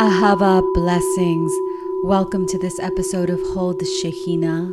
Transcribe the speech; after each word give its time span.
Ahava 0.00 0.62
blessings. 0.72 1.52
Welcome 2.04 2.46
to 2.46 2.58
this 2.58 2.80
episode 2.80 3.28
of 3.28 3.38
Hold 3.48 3.80
the 3.80 3.84
Shekhinah. 3.84 4.72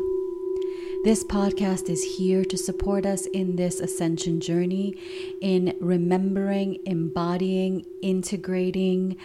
This 1.04 1.26
podcast 1.26 1.90
is 1.90 2.02
here 2.02 2.46
to 2.46 2.58
support 2.58 3.06
us 3.06 3.26
in 3.26 3.58
this 3.58 3.82
ascension 3.82 4.40
journey 4.40 4.96
in 5.42 5.76
remembering, 5.82 6.80
embodying, 6.86 7.86
integrating, 8.02 9.18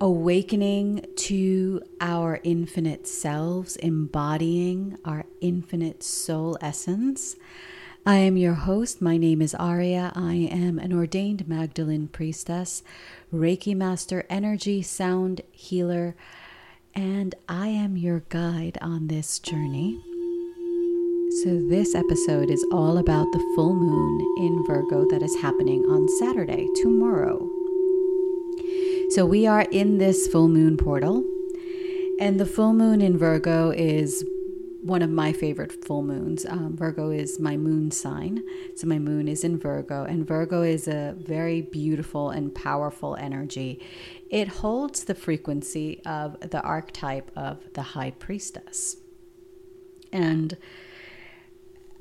awakening 0.00 1.04
to 1.16 1.82
our 2.00 2.38
infinite 2.44 3.08
selves, 3.08 3.74
embodying 3.78 4.96
our 5.04 5.24
infinite 5.40 6.04
soul 6.04 6.56
essence. 6.60 7.34
I 8.06 8.16
am 8.16 8.38
your 8.38 8.54
host. 8.54 9.02
My 9.02 9.18
name 9.18 9.42
is 9.42 9.54
Aurea. 9.54 10.10
I 10.14 10.32
am 10.50 10.78
an 10.78 10.90
ordained 10.90 11.46
Magdalene 11.46 12.08
priestess, 12.08 12.82
Reiki 13.32 13.76
master, 13.76 14.24
energy 14.30 14.80
sound 14.80 15.42
healer, 15.52 16.16
and 16.94 17.34
I 17.46 17.68
am 17.68 17.98
your 17.98 18.20
guide 18.30 18.78
on 18.80 19.08
this 19.08 19.38
journey. 19.38 20.00
So, 21.42 21.60
this 21.68 21.94
episode 21.94 22.50
is 22.50 22.64
all 22.72 22.96
about 22.96 23.30
the 23.32 23.52
full 23.54 23.74
moon 23.74 24.34
in 24.38 24.64
Virgo 24.66 25.06
that 25.10 25.22
is 25.22 25.36
happening 25.42 25.82
on 25.84 26.08
Saturday, 26.18 26.66
tomorrow. 26.76 27.50
So, 29.10 29.26
we 29.26 29.46
are 29.46 29.66
in 29.70 29.98
this 29.98 30.26
full 30.26 30.48
moon 30.48 30.78
portal, 30.78 31.22
and 32.18 32.40
the 32.40 32.46
full 32.46 32.72
moon 32.72 33.02
in 33.02 33.18
Virgo 33.18 33.70
is 33.70 34.24
one 34.82 35.02
of 35.02 35.10
my 35.10 35.32
favorite 35.32 35.84
full 35.84 36.02
moons. 36.02 36.46
Um, 36.46 36.76
Virgo 36.76 37.10
is 37.10 37.38
my 37.38 37.56
moon 37.56 37.90
sign. 37.90 38.42
So 38.76 38.86
my 38.86 38.98
moon 38.98 39.28
is 39.28 39.44
in 39.44 39.58
Virgo, 39.58 40.04
and 40.04 40.26
Virgo 40.26 40.62
is 40.62 40.88
a 40.88 41.14
very 41.18 41.60
beautiful 41.60 42.30
and 42.30 42.54
powerful 42.54 43.16
energy. 43.16 43.84
It 44.30 44.48
holds 44.48 45.04
the 45.04 45.14
frequency 45.14 46.02
of 46.06 46.38
the 46.40 46.62
archetype 46.62 47.30
of 47.36 47.72
the 47.74 47.82
high 47.82 48.12
priestess. 48.12 48.96
And 50.12 50.56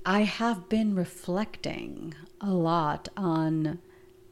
I 0.06 0.22
have 0.22 0.70
been 0.70 0.96
reflecting 0.96 2.14
a 2.42 2.52
lot 2.52 3.10
on 3.18 3.80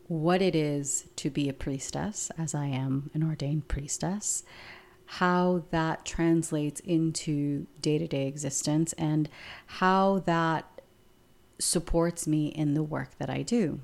what 0.07 0.41
it 0.41 0.55
is 0.55 1.05
to 1.17 1.29
be 1.29 1.49
a 1.49 1.53
priestess, 1.53 2.31
as 2.37 2.55
I 2.55 2.67
am 2.67 3.11
an 3.13 3.23
ordained 3.23 3.67
priestess 3.67 4.43
how 5.07 5.63
that 5.71 6.05
translates 6.05 6.79
into 6.81 7.65
day 7.81 7.97
to 7.97 8.07
day 8.07 8.27
existence 8.27 8.93
and 8.93 9.29
how 9.65 10.19
that 10.25 10.65
supports 11.59 12.27
me 12.27 12.47
in 12.47 12.73
the 12.73 12.83
work 12.83 13.17
that 13.17 13.29
I 13.29 13.41
do 13.41 13.79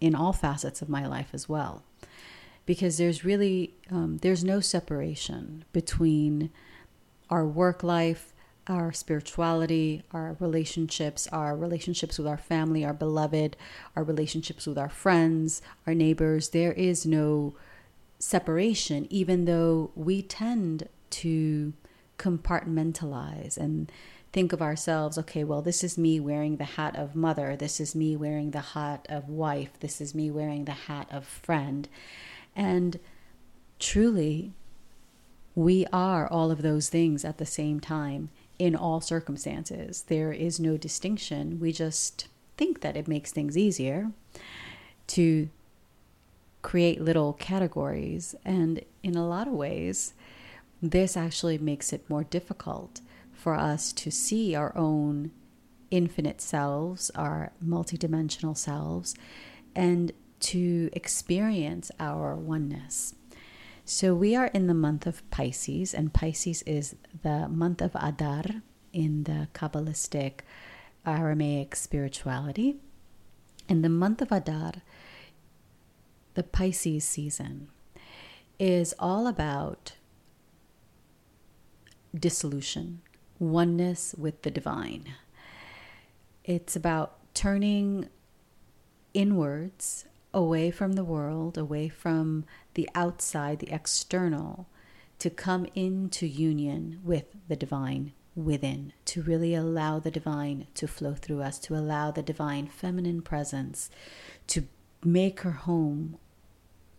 in 0.00 0.14
all 0.14 0.32
facets 0.32 0.82
of 0.82 0.88
my 0.88 1.06
life 1.06 1.28
as 1.32 1.48
well. 1.48 1.82
Because 2.66 2.96
there's 2.96 3.24
really 3.24 3.74
um, 3.90 4.18
there's 4.22 4.42
no 4.42 4.60
separation 4.60 5.64
between 5.72 6.50
our 7.28 7.46
work 7.46 7.82
life, 7.82 8.32
our 8.66 8.90
spirituality, 8.90 10.02
our 10.12 10.36
relationships, 10.40 11.28
our 11.28 11.54
relationships 11.54 12.16
with 12.16 12.26
our 12.26 12.38
family, 12.38 12.84
our 12.84 12.94
beloved, 12.94 13.56
our 13.94 14.02
relationships 14.02 14.66
with 14.66 14.78
our 14.78 14.88
friends, 14.88 15.60
our 15.86 15.94
neighbors. 15.94 16.50
There 16.50 16.72
is 16.72 17.04
no 17.04 17.54
separation, 18.18 19.06
even 19.10 19.44
though 19.44 19.90
we 19.94 20.22
tend 20.22 20.88
to 21.10 21.72
compartmentalize 22.18 23.56
and 23.56 23.90
think 24.32 24.52
of 24.52 24.60
ourselves 24.60 25.16
okay, 25.16 25.44
well, 25.44 25.62
this 25.62 25.84
is 25.84 25.96
me 25.96 26.18
wearing 26.18 26.56
the 26.56 26.64
hat 26.64 26.96
of 26.96 27.14
mother, 27.14 27.54
this 27.56 27.78
is 27.78 27.94
me 27.94 28.16
wearing 28.16 28.50
the 28.50 28.60
hat 28.60 29.06
of 29.08 29.28
wife, 29.28 29.78
this 29.80 30.00
is 30.00 30.14
me 30.14 30.30
wearing 30.30 30.64
the 30.64 30.72
hat 30.72 31.08
of 31.10 31.24
friend. 31.24 31.88
And 32.56 32.98
truly, 33.78 34.52
we 35.54 35.86
are 35.92 36.26
all 36.26 36.50
of 36.50 36.62
those 36.62 36.88
things 36.88 37.24
at 37.24 37.38
the 37.38 37.46
same 37.46 37.78
time 37.78 38.30
in 38.58 38.74
all 38.74 39.00
circumstances. 39.00 40.04
There 40.08 40.32
is 40.32 40.58
no 40.58 40.76
distinction. 40.76 41.60
We 41.60 41.72
just 41.72 42.28
think 42.56 42.80
that 42.80 42.96
it 42.96 43.08
makes 43.08 43.32
things 43.32 43.56
easier 43.56 44.10
to 45.08 45.48
create 46.64 47.00
little 47.00 47.34
categories. 47.34 48.34
And 48.44 48.82
in 49.02 49.14
a 49.14 49.28
lot 49.28 49.46
of 49.46 49.52
ways, 49.52 50.14
this 50.82 51.16
actually 51.16 51.58
makes 51.58 51.92
it 51.92 52.08
more 52.10 52.24
difficult 52.24 53.02
for 53.32 53.54
us 53.54 53.92
to 53.92 54.10
see 54.10 54.54
our 54.54 54.76
own 54.76 55.30
infinite 55.90 56.40
selves, 56.40 57.10
our 57.10 57.52
multidimensional 57.64 58.56
selves, 58.56 59.14
and 59.76 60.12
to 60.40 60.88
experience 60.94 61.90
our 62.00 62.34
oneness. 62.34 63.14
So 63.84 64.14
we 64.14 64.34
are 64.34 64.46
in 64.46 64.66
the 64.66 64.74
month 64.74 65.06
of 65.06 65.28
Pisces, 65.30 65.92
and 65.92 66.14
Pisces 66.14 66.62
is 66.62 66.96
the 67.22 67.46
month 67.46 67.82
of 67.82 67.94
Adar 67.94 68.44
in 68.94 69.24
the 69.24 69.48
Kabbalistic 69.52 70.40
Aramaic 71.04 71.76
spirituality. 71.76 72.76
And 73.68 73.84
the 73.84 73.90
month 73.90 74.22
of 74.22 74.32
Adar 74.32 74.72
the 76.34 76.42
Pisces 76.42 77.04
season 77.04 77.68
is 78.58 78.94
all 78.98 79.26
about 79.26 79.94
dissolution, 82.14 83.00
oneness 83.38 84.14
with 84.16 84.42
the 84.42 84.50
divine. 84.50 85.14
It's 86.44 86.76
about 86.76 87.18
turning 87.34 88.08
inwards, 89.12 90.04
away 90.32 90.70
from 90.70 90.94
the 90.94 91.04
world, 91.04 91.56
away 91.56 91.88
from 91.88 92.44
the 92.74 92.88
outside, 92.94 93.60
the 93.60 93.72
external, 93.72 94.66
to 95.20 95.30
come 95.30 95.66
into 95.74 96.26
union 96.26 97.00
with 97.04 97.24
the 97.48 97.56
divine 97.56 98.12
within, 98.34 98.92
to 99.04 99.22
really 99.22 99.54
allow 99.54 100.00
the 100.00 100.10
divine 100.10 100.66
to 100.74 100.88
flow 100.88 101.14
through 101.14 101.40
us, 101.40 101.58
to 101.60 101.76
allow 101.76 102.10
the 102.10 102.22
divine 102.22 102.66
feminine 102.66 103.22
presence 103.22 103.90
to 104.48 104.66
make 105.04 105.40
her 105.40 105.52
home 105.52 106.18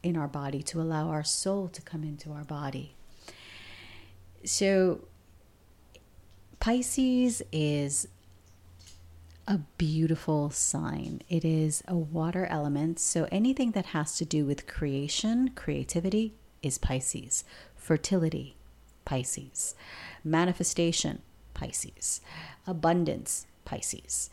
in 0.05 0.15
our 0.15 0.27
body, 0.27 0.61
to 0.61 0.79
allow 0.79 1.09
our 1.09 1.23
soul 1.23 1.67
to 1.67 1.81
come 1.81 2.03
into 2.03 2.31
our 2.31 2.43
body. 2.43 2.93
So, 4.43 5.01
Pisces 6.59 7.41
is 7.51 8.07
a 9.47 9.59
beautiful 9.77 10.51
sign. 10.51 11.21
It 11.27 11.43
is 11.43 11.83
a 11.87 11.95
water 11.95 12.45
element. 12.45 12.99
So, 12.99 13.27
anything 13.31 13.71
that 13.71 13.87
has 13.87 14.15
to 14.17 14.25
do 14.25 14.45
with 14.45 14.67
creation, 14.67 15.51
creativity, 15.55 16.35
is 16.61 16.77
Pisces. 16.77 17.43
Fertility, 17.75 18.55
Pisces. 19.05 19.73
Manifestation, 20.23 21.23
Pisces. 21.55 22.21
Abundance, 22.67 23.47
Pisces. 23.65 24.29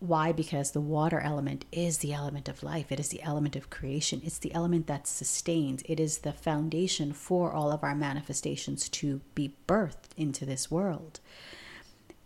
Why? 0.00 0.30
Because 0.30 0.70
the 0.70 0.80
water 0.80 1.18
element 1.18 1.64
is 1.72 1.98
the 1.98 2.12
element 2.12 2.48
of 2.48 2.62
life. 2.62 2.92
It 2.92 3.00
is 3.00 3.08
the 3.08 3.22
element 3.22 3.56
of 3.56 3.68
creation. 3.68 4.22
It's 4.24 4.38
the 4.38 4.54
element 4.54 4.86
that 4.86 5.08
sustains. 5.08 5.82
It 5.86 5.98
is 5.98 6.18
the 6.18 6.32
foundation 6.32 7.12
for 7.12 7.52
all 7.52 7.72
of 7.72 7.82
our 7.82 7.96
manifestations 7.96 8.88
to 8.90 9.20
be 9.34 9.54
birthed 9.66 10.10
into 10.16 10.46
this 10.46 10.70
world. 10.70 11.18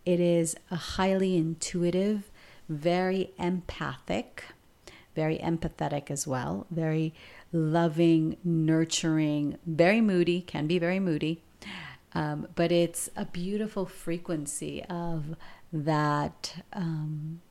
It 0.05 0.19
is 0.19 0.55
a 0.69 0.75
highly 0.75 1.35
intuitive, 1.35 2.29
very 2.69 3.31
empathic, 3.39 4.43
very 5.15 5.39
empathetic 5.39 6.11
as 6.11 6.27
well, 6.27 6.67
very 6.69 7.13
loving, 7.51 8.37
nurturing, 8.43 9.57
very 9.65 10.01
moody, 10.01 10.41
can 10.41 10.67
be 10.67 10.77
very 10.77 10.99
moody. 10.99 11.41
Um, 12.13 12.47
but 12.53 12.71
it's 12.71 13.09
a 13.15 13.25
beautiful 13.25 13.87
frequency 13.87 14.83
of 14.83 15.35
that 15.71 16.63
um, 16.73 17.41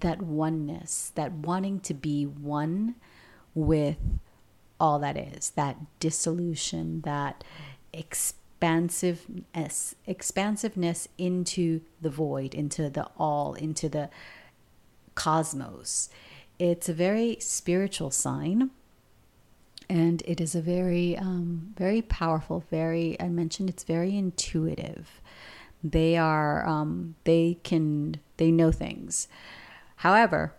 that 0.00 0.22
oneness, 0.22 1.12
that 1.14 1.32
wanting 1.32 1.80
to 1.80 1.94
be 1.94 2.24
one 2.24 2.94
with 3.54 3.98
all 4.78 4.98
that 4.98 5.16
is, 5.16 5.50
that 5.50 5.76
dissolution, 5.98 7.02
that 7.02 7.44
expansiveness, 7.92 9.94
expansiveness 10.06 11.08
into 11.18 11.80
the 12.00 12.10
void, 12.10 12.54
into 12.54 12.88
the 12.88 13.06
all, 13.18 13.54
into 13.54 13.88
the 13.88 14.08
cosmos. 15.14 16.08
It's 16.58 16.88
a 16.88 16.94
very 16.94 17.36
spiritual 17.40 18.10
sign. 18.10 18.70
And 19.88 20.22
it 20.24 20.40
is 20.40 20.54
a 20.54 20.62
very, 20.62 21.18
um, 21.18 21.74
very 21.76 22.00
powerful, 22.00 22.64
very, 22.70 23.20
I 23.20 23.28
mentioned 23.28 23.68
it's 23.68 23.82
very 23.82 24.16
intuitive. 24.16 25.20
They 25.82 26.16
are, 26.16 26.64
um, 26.64 27.16
they 27.24 27.58
can, 27.64 28.20
they 28.36 28.52
know 28.52 28.70
things. 28.70 29.26
However, 30.00 30.54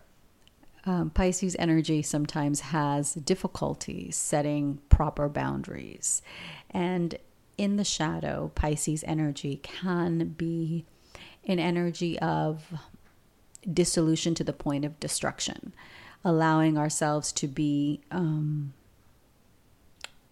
um, 0.84 1.10
Pisces 1.10 1.56
energy 1.58 2.00
sometimes 2.00 2.60
has 2.60 3.14
difficulty 3.14 4.12
setting 4.12 4.78
proper 4.88 5.28
boundaries. 5.28 6.22
And 6.70 7.16
in 7.58 7.76
the 7.76 7.82
shadow, 7.82 8.52
Pisces 8.54 9.02
energy 9.04 9.56
can 9.56 10.28
be 10.28 10.84
an 11.44 11.58
energy 11.58 12.16
of 12.20 12.72
dissolution 13.68 14.36
to 14.36 14.44
the 14.44 14.52
point 14.52 14.84
of 14.84 15.00
destruction, 15.00 15.74
allowing 16.24 16.78
ourselves 16.78 17.32
to 17.32 17.48
be 17.48 18.00
um, 18.12 18.74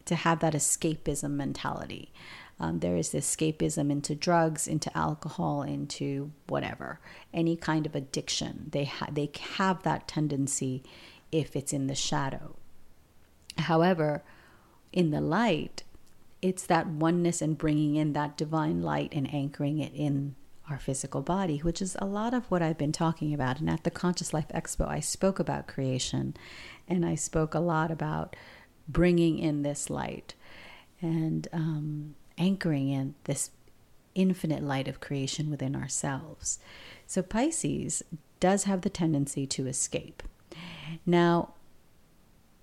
to 0.05 0.15
have 0.15 0.39
that 0.39 0.55
escapism 0.55 1.33
mentality. 1.33 2.13
Um, 2.61 2.81
there 2.81 2.97
is 2.97 3.11
this 3.11 3.35
escapism 3.35 3.91
into 3.91 4.15
drugs, 4.15 4.69
into 4.69 4.97
alcohol, 4.97 5.63
into 5.63 6.31
whatever, 6.47 7.01
any 7.33 7.57
kind 7.57 7.87
of 7.87 7.95
addiction. 7.95 8.69
They 8.71 8.85
ha- 8.85 9.09
they 9.11 9.31
have 9.57 9.83
that 9.83 10.07
tendency 10.07 10.83
if 11.33 11.57
it's 11.57 11.73
in 11.73 11.87
the 11.87 11.95
shadow. 11.95 12.57
However, 13.57 14.23
in 14.93 15.11
the 15.11 15.23
light, 15.23 15.85
it's 16.43 16.67
that 16.67 16.87
oneness 16.87 17.41
and 17.41 17.57
bringing 17.57 17.97
in 17.97 18.13
that 18.13 18.37
divine 18.37 18.83
light 18.83 19.13
and 19.15 19.33
anchoring 19.33 19.79
it 19.79 19.93
in 19.95 20.35
our 20.69 20.79
physical 20.79 21.23
body, 21.23 21.59
which 21.59 21.81
is 21.81 21.97
a 21.99 22.07
lot 22.07 22.35
of 22.35 22.51
what 22.51 22.63
I've 22.63 22.79
been 22.79 22.93
talking 22.93 23.33
about. 23.35 23.59
And 23.59 23.69
at 23.69 23.85
the 23.85 23.91
Conscious 23.91 24.33
Life 24.33 24.49
Expo, 24.55 24.87
I 24.87 25.01
spoke 25.01 25.39
about 25.39 25.67
creation 25.67 26.35
and 26.87 27.05
I 27.05 27.15
spoke 27.15 27.55
a 27.55 27.61
lot 27.61 27.91
about 27.91 28.37
bringing 28.89 29.39
in 29.39 29.63
this 29.63 29.91
light 29.91 30.35
and 31.01 31.49
um, 31.53 32.15
anchoring 32.39 32.89
in 32.89 33.15
this 33.25 33.51
infinite 34.15 34.63
light 34.63 34.89
of 34.89 35.01
creation 35.01 35.51
within 35.51 35.77
ourselves. 35.77 36.59
So, 37.07 37.23
Pisces 37.23 38.03
does 38.41 38.65
have 38.65 38.83
the 38.83 38.91
tendency 38.91 39.47
to 39.47 39.67
escape. 39.67 40.23
Now, 41.07 41.55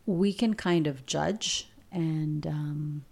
we 0.06 0.34
can 0.34 0.54
kind 0.54 0.88
of 0.88 1.06
judge 1.06 1.70
and 1.92 2.46
um, 2.48 3.06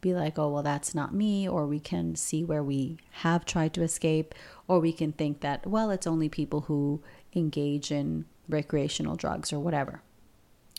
be 0.00 0.14
like, 0.14 0.38
oh, 0.38 0.48
well, 0.48 0.62
that's 0.62 0.94
not 0.94 1.14
me. 1.14 1.48
Or 1.48 1.66
we 1.66 1.80
can 1.80 2.16
see 2.16 2.44
where 2.44 2.62
we 2.62 2.98
have 3.22 3.44
tried 3.44 3.74
to 3.74 3.82
escape. 3.82 4.34
Or 4.68 4.80
we 4.80 4.92
can 4.92 5.12
think 5.12 5.40
that, 5.40 5.66
well, 5.66 5.90
it's 5.90 6.06
only 6.06 6.28
people 6.28 6.62
who 6.62 7.02
engage 7.34 7.90
in 7.90 8.24
recreational 8.48 9.16
drugs 9.16 9.52
or 9.52 9.58
whatever. 9.58 10.00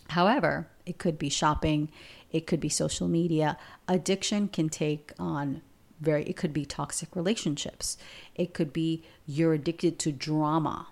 However, 0.09 0.69
it 0.85 0.97
could 0.97 1.19
be 1.19 1.29
shopping, 1.29 1.91
it 2.31 2.47
could 2.47 2.59
be 2.59 2.69
social 2.69 3.07
media. 3.07 3.57
Addiction 3.87 4.47
can 4.47 4.69
take 4.69 5.13
on 5.17 5.61
very, 5.99 6.23
it 6.25 6.35
could 6.35 6.53
be 6.53 6.65
toxic 6.65 7.15
relationships, 7.15 7.97
it 8.35 8.53
could 8.53 8.71
be 8.71 9.03
you're 9.25 9.53
addicted 9.53 9.97
to 9.99 10.11
drama 10.11 10.87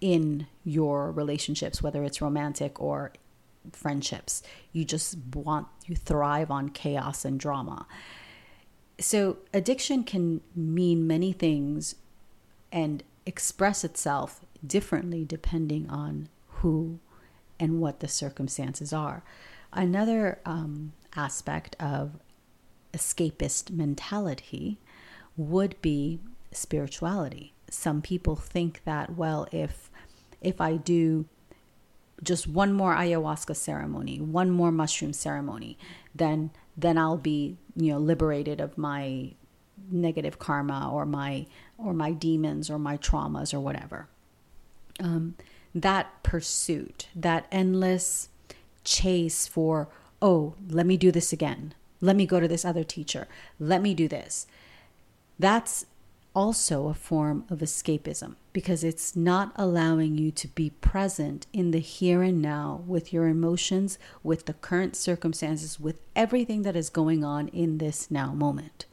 in 0.00 0.46
your 0.64 1.10
relationships, 1.10 1.82
whether 1.82 2.04
it's 2.04 2.20
romantic 2.20 2.80
or 2.80 3.12
friendships. 3.72 4.42
You 4.72 4.84
just 4.84 5.16
want, 5.34 5.68
you 5.86 5.96
thrive 5.96 6.50
on 6.50 6.70
chaos 6.70 7.24
and 7.24 7.38
drama. 7.38 7.86
So, 8.98 9.38
addiction 9.52 10.04
can 10.04 10.40
mean 10.54 11.06
many 11.06 11.32
things 11.32 11.96
and 12.72 13.02
express 13.26 13.84
itself 13.84 14.40
differently 14.66 15.24
depending 15.24 15.90
on 15.90 16.28
who 16.48 16.98
and 17.60 17.80
what 17.80 18.00
the 18.00 18.08
circumstances 18.08 18.92
are. 18.92 19.22
Another 19.72 20.40
um, 20.44 20.92
aspect 21.14 21.76
of 21.80 22.12
escapist 22.92 23.70
mentality 23.70 24.78
would 25.36 25.80
be 25.82 26.20
spirituality. 26.52 27.52
Some 27.70 28.00
people 28.00 28.36
think 28.36 28.82
that, 28.84 29.16
well, 29.16 29.46
if 29.52 29.90
if 30.40 30.60
I 30.60 30.76
do 30.76 31.26
just 32.22 32.46
one 32.46 32.72
more 32.72 32.94
ayahuasca 32.94 33.56
ceremony, 33.56 34.20
one 34.20 34.50
more 34.50 34.72
mushroom 34.72 35.12
ceremony, 35.12 35.76
then 36.14 36.50
then 36.76 36.98
I'll 36.98 37.16
be, 37.18 37.56
you 37.74 37.92
know, 37.92 37.98
liberated 37.98 38.60
of 38.60 38.78
my 38.78 39.32
negative 39.90 40.38
karma 40.38 40.90
or 40.92 41.04
my 41.04 41.46
or 41.78 41.92
my 41.92 42.12
demons 42.12 42.70
or 42.70 42.78
my 42.78 42.96
traumas 42.96 43.52
or 43.52 43.60
whatever. 43.60 44.08
Um, 45.00 45.36
that 45.74 46.22
pursuit, 46.22 47.08
that 47.14 47.46
endless 47.52 48.30
chase 48.86 49.46
for, 49.46 49.88
oh, 50.22 50.54
let 50.70 50.86
me 50.86 50.96
do 50.96 51.12
this 51.12 51.32
again. 51.32 51.74
Let 52.00 52.16
me 52.16 52.24
go 52.24 52.40
to 52.40 52.48
this 52.48 52.64
other 52.64 52.84
teacher. 52.84 53.28
Let 53.60 53.82
me 53.82 53.92
do 53.92 54.08
this. 54.08 54.46
That's 55.38 55.84
also 56.34 56.88
a 56.88 56.94
form 56.94 57.44
of 57.48 57.60
escapism 57.60 58.36
because 58.52 58.84
it's 58.84 59.16
not 59.16 59.52
allowing 59.56 60.18
you 60.18 60.30
to 60.30 60.48
be 60.48 60.68
present 60.68 61.46
in 61.52 61.70
the 61.70 61.78
here 61.78 62.22
and 62.22 62.42
now 62.42 62.82
with 62.86 63.12
your 63.12 63.26
emotions, 63.26 63.98
with 64.22 64.44
the 64.44 64.52
current 64.52 64.94
circumstances, 64.94 65.80
with 65.80 66.00
everything 66.14 66.62
that 66.62 66.76
is 66.76 66.90
going 66.90 67.24
on 67.24 67.48
in 67.48 67.78
this 67.78 68.10
now 68.10 68.32
moment. 68.32 68.84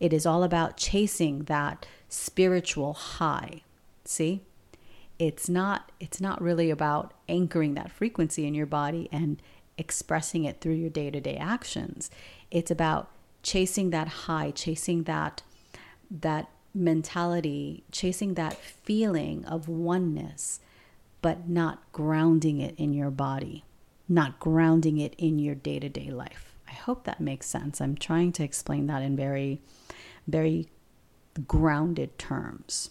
It 0.00 0.12
is 0.12 0.24
all 0.24 0.42
about 0.42 0.78
chasing 0.78 1.44
that 1.44 1.86
spiritual 2.08 2.94
high. 2.94 3.62
See? 4.04 4.42
It's 5.18 5.48
not 5.48 5.90
it's 5.98 6.20
not 6.20 6.42
really 6.42 6.70
about 6.70 7.14
anchoring 7.28 7.74
that 7.74 7.90
frequency 7.90 8.46
in 8.46 8.54
your 8.54 8.66
body 8.66 9.08
and 9.10 9.40
expressing 9.78 10.44
it 10.44 10.60
through 10.60 10.74
your 10.74 10.90
day-to-day 10.90 11.36
actions. 11.36 12.10
It's 12.50 12.70
about 12.70 13.10
chasing 13.42 13.90
that 13.90 14.08
high, 14.08 14.50
chasing 14.50 15.04
that 15.04 15.42
that 16.10 16.48
mentality, 16.74 17.84
chasing 17.90 18.34
that 18.34 18.54
feeling 18.54 19.44
of 19.46 19.68
oneness, 19.68 20.60
but 21.22 21.48
not 21.48 21.80
grounding 21.92 22.60
it 22.60 22.74
in 22.76 22.92
your 22.92 23.10
body, 23.10 23.64
not 24.08 24.38
grounding 24.38 24.98
it 24.98 25.14
in 25.16 25.38
your 25.38 25.54
day 25.54 25.78
to 25.78 25.88
day 25.88 26.10
life. 26.10 26.54
I 26.68 26.72
hope 26.72 27.04
that 27.04 27.20
makes 27.20 27.46
sense. 27.46 27.80
I'm 27.80 27.96
trying 27.96 28.32
to 28.32 28.44
explain 28.44 28.86
that 28.88 29.02
in 29.02 29.16
very, 29.16 29.60
very 30.26 30.68
grounded 31.46 32.18
terms. 32.18 32.90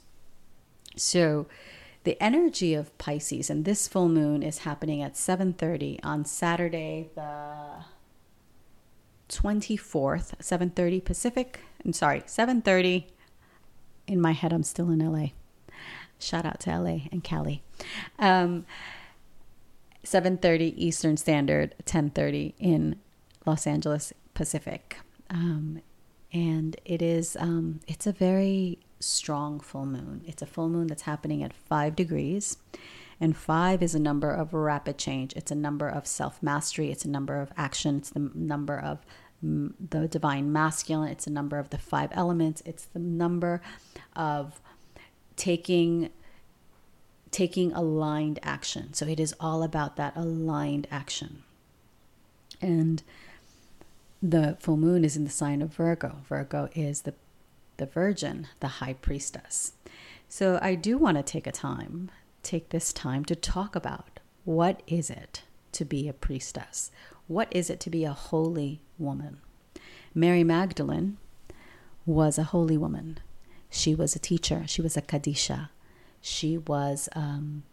So, 0.96 1.48
the 2.06 2.22
energy 2.22 2.74
of 2.74 2.96
Pisces 2.98 3.50
and 3.50 3.66
this 3.66 3.88
full 3.88 4.08
moon 4.08 4.42
is 4.42 4.60
happening 4.60 5.02
at 5.02 5.16
7:30 5.16 6.00
on 6.04 6.24
Saturday 6.24 7.10
the 7.16 7.86
24th, 9.28 10.36
7:30 10.40 11.04
Pacific. 11.04 11.60
I'm 11.84 11.94
sorry, 11.94 12.22
7:30 12.22 13.08
in 14.08 14.22
my 14.22 14.32
head, 14.32 14.54
I'm 14.54 14.64
still 14.64 14.90
in 14.92 15.00
LA. 15.00 15.32
Shout 16.20 16.46
out 16.46 16.60
to 16.62 16.72
LA 16.72 17.10
and 17.12 17.24
Cali. 17.24 17.64
Um, 18.20 18.66
7:30 20.04 20.74
Eastern 20.78 21.18
Standard, 21.18 21.74
10:30 21.86 22.54
in 22.60 22.98
Los 23.46 23.66
Angeles 23.68 24.14
Pacific. 24.36 24.98
Um, 25.30 25.82
and 26.32 26.80
it 26.86 27.02
is 27.02 27.36
um, 27.40 27.80
it's 27.88 28.06
a 28.06 28.12
very 28.12 28.78
strong 29.06 29.60
full 29.60 29.86
moon. 29.86 30.22
It's 30.26 30.42
a 30.42 30.46
full 30.46 30.70
moon 30.70 30.88
that's 30.88 31.04
happening 31.04 31.44
at 31.44 31.54
5 31.54 31.96
degrees. 31.96 32.58
And 33.20 33.36
5 33.38 33.82
is 33.82 33.96
a 33.96 34.00
number 34.00 34.32
of 34.32 34.54
rapid 34.54 34.98
change. 34.98 35.34
It's 35.36 35.52
a 35.52 35.56
number 35.56 35.88
of 35.88 36.06
self-mastery, 36.06 36.92
it's 36.92 37.06
a 37.06 37.10
number 37.10 37.40
of 37.40 37.52
action, 37.56 37.98
it's 37.98 38.10
the 38.10 38.32
number 38.34 38.78
of 38.78 39.06
the 39.42 40.08
divine 40.08 40.52
masculine, 40.52 41.10
it's 41.10 41.28
a 41.28 41.32
number 41.32 41.60
of 41.60 41.70
the 41.70 41.78
five 41.78 42.10
elements, 42.14 42.62
it's 42.66 42.86
the 42.86 43.00
number 43.00 43.62
of 44.16 44.60
taking 45.36 46.10
taking 47.32 47.74
aligned 47.74 48.40
action. 48.44 48.94
So 48.94 49.06
it 49.06 49.20
is 49.20 49.36
all 49.42 49.62
about 49.62 49.98
that 49.98 50.16
aligned 50.16 50.88
action. 50.90 51.44
And 52.62 53.04
the 54.22 54.56
full 54.62 54.78
moon 54.78 55.04
is 55.04 55.18
in 55.18 55.26
the 55.26 55.30
sign 55.30 55.62
of 55.62 55.74
Virgo. 55.74 56.22
Virgo 56.30 56.70
is 56.74 57.02
the 57.02 57.14
the 57.78 57.86
virgin, 57.86 58.48
the 58.60 58.68
high 58.68 58.94
priestess. 58.94 59.74
So 60.28 60.60
I 60.62 60.76
do 60.76 60.98
want 60.98 61.18
to 61.18 61.24
take 61.24 61.48
a 61.48 61.52
time, 61.52 62.10
take 62.44 62.70
this 62.70 62.92
time 62.94 63.26
to 63.26 63.36
talk 63.36 63.76
about 63.76 64.20
what 64.44 64.82
is 64.88 65.10
it 65.10 65.44
to 65.74 65.86
be 65.86 66.08
a 66.08 66.14
priestess? 66.14 66.92
What 67.28 67.48
is 67.52 67.70
it 67.70 67.80
to 67.82 67.90
be 67.90 68.04
a 68.04 68.14
holy 68.14 68.82
woman? 68.98 69.38
Mary 70.14 70.44
Magdalene 70.44 71.18
was 72.06 72.38
a 72.38 72.44
holy 72.44 72.78
woman. 72.78 73.20
She 73.70 73.96
was 73.96 74.16
a 74.16 74.20
teacher. 74.20 74.64
She 74.68 74.82
was 74.82 74.96
a 74.96 75.02
Kadisha. 75.02 75.70
She 76.22 76.58
was 76.58 77.10
um, 77.14 77.64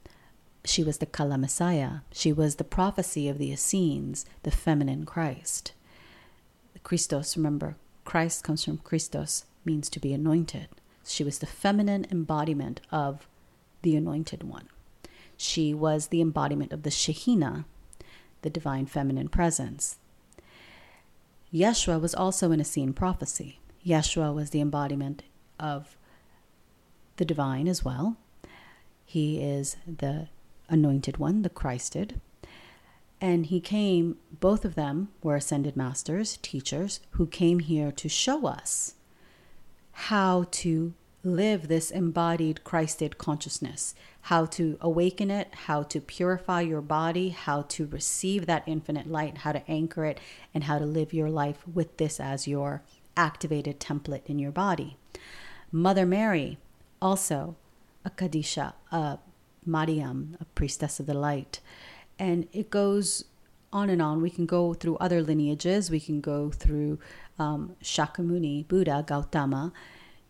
she 0.65 0.83
was 0.83 0.99
the 0.99 1.07
Kala 1.07 1.39
Messiah. 1.39 1.99
She 2.13 2.33
was 2.33 2.57
the 2.57 2.65
prophecy 2.65 3.29
of 3.29 3.39
the 3.39 3.53
Essenes, 3.53 4.25
the 4.43 4.51
feminine 4.51 5.05
Christ. 5.05 5.73
Christos, 6.83 7.37
remember, 7.37 7.77
Christ 8.05 8.45
comes 8.45 8.65
from 8.65 8.79
Christos, 8.79 9.45
means 9.65 9.89
to 9.91 10.01
be 10.01 10.13
anointed. 10.13 10.69
She 11.05 11.25
was 11.25 11.39
the 11.39 11.47
feminine 11.47 12.07
embodiment 12.11 12.81
of 12.91 13.27
the 13.83 13.97
anointed 13.97 14.43
one. 14.43 14.69
She 15.37 15.75
was 15.75 16.09
the 16.09 16.21
embodiment 16.21 16.73
of 16.73 16.83
the 16.83 16.91
Shekhinah, 16.91 17.65
the 18.43 18.51
divine 18.51 18.87
feminine 18.87 19.29
presence. 19.29 19.97
Yeshua 21.53 22.01
was 22.01 22.15
also 22.15 22.53
an 22.53 22.61
Essene 22.61 22.93
prophecy. 22.93 23.59
Yeshua 23.85 24.35
was 24.35 24.51
the 24.51 24.61
embodiment 24.61 25.23
of 25.59 25.97
the 27.17 27.25
divine 27.25 27.69
as 27.69 27.85
well. 27.85 28.17
He 29.05 29.41
is 29.43 29.77
the 29.87 30.29
anointed 30.69 31.19
one, 31.19 31.43
the 31.43 31.51
Christed. 31.51 32.21
And 33.21 33.47
he 33.47 33.61
came, 33.61 34.17
both 34.41 34.65
of 34.65 34.75
them 34.75 35.09
were 35.23 35.37
ascended 35.37 35.77
masters, 35.77 36.39
teachers, 36.43 37.01
who 37.11 37.27
came 37.27 37.59
here 37.59 37.93
to 37.93 38.09
show 38.09 38.47
us 38.47 38.95
how 39.93 40.47
to 40.51 40.95
live 41.25 41.69
this 41.69 41.91
embodied 41.91 42.65
Christed 42.65 43.17
consciousness, 43.17 43.95
how 44.23 44.47
to 44.47 44.77
awaken 44.81 45.31
it, 45.31 45.49
how 45.53 45.83
to 45.85 46.01
purify 46.01 46.63
your 46.63 46.81
body, 46.81 47.29
how 47.29 47.63
to 47.63 47.87
receive 47.87 48.47
that 48.47 48.65
infinite 48.67 49.07
light, 49.07 49.39
how 49.39 49.53
to 49.53 49.71
anchor 49.71 50.05
it, 50.05 50.19
and 50.53 50.65
how 50.65 50.79
to 50.79 50.85
live 50.85 51.13
your 51.13 51.31
life 51.31 51.67
with 51.73 51.97
this 51.99 52.19
as 52.19 52.49
your 52.49 52.83
activated 53.17 53.79
template 53.79 54.27
in 54.27 54.39
your 54.39 54.51
body. 54.51 54.97
Mother 55.71 56.07
Mary, 56.07 56.59
also 57.01 57.57
a 58.05 58.11
Kadisha, 58.11 58.73
a 58.91 59.19
Mariam, 59.65 60.37
a 60.41 60.45
priestess 60.45 60.99
of 60.99 61.07
the 61.07 61.15
light. 61.15 61.61
And 62.19 62.49
it 62.53 62.71
goes 62.71 63.25
on 63.73 63.89
and 63.89 64.03
on. 64.03 64.21
We 64.21 64.31
can 64.31 64.47
go 64.47 64.75
through 64.75 64.97
other 64.97 65.23
lineages. 65.23 65.91
We 65.91 66.01
can 66.01 66.21
go 66.21 66.51
through 66.51 66.99
um, 67.43 67.77
Shakyamuni, 67.83 68.67
Buddha, 68.69 69.05
Gautama, 69.07 69.73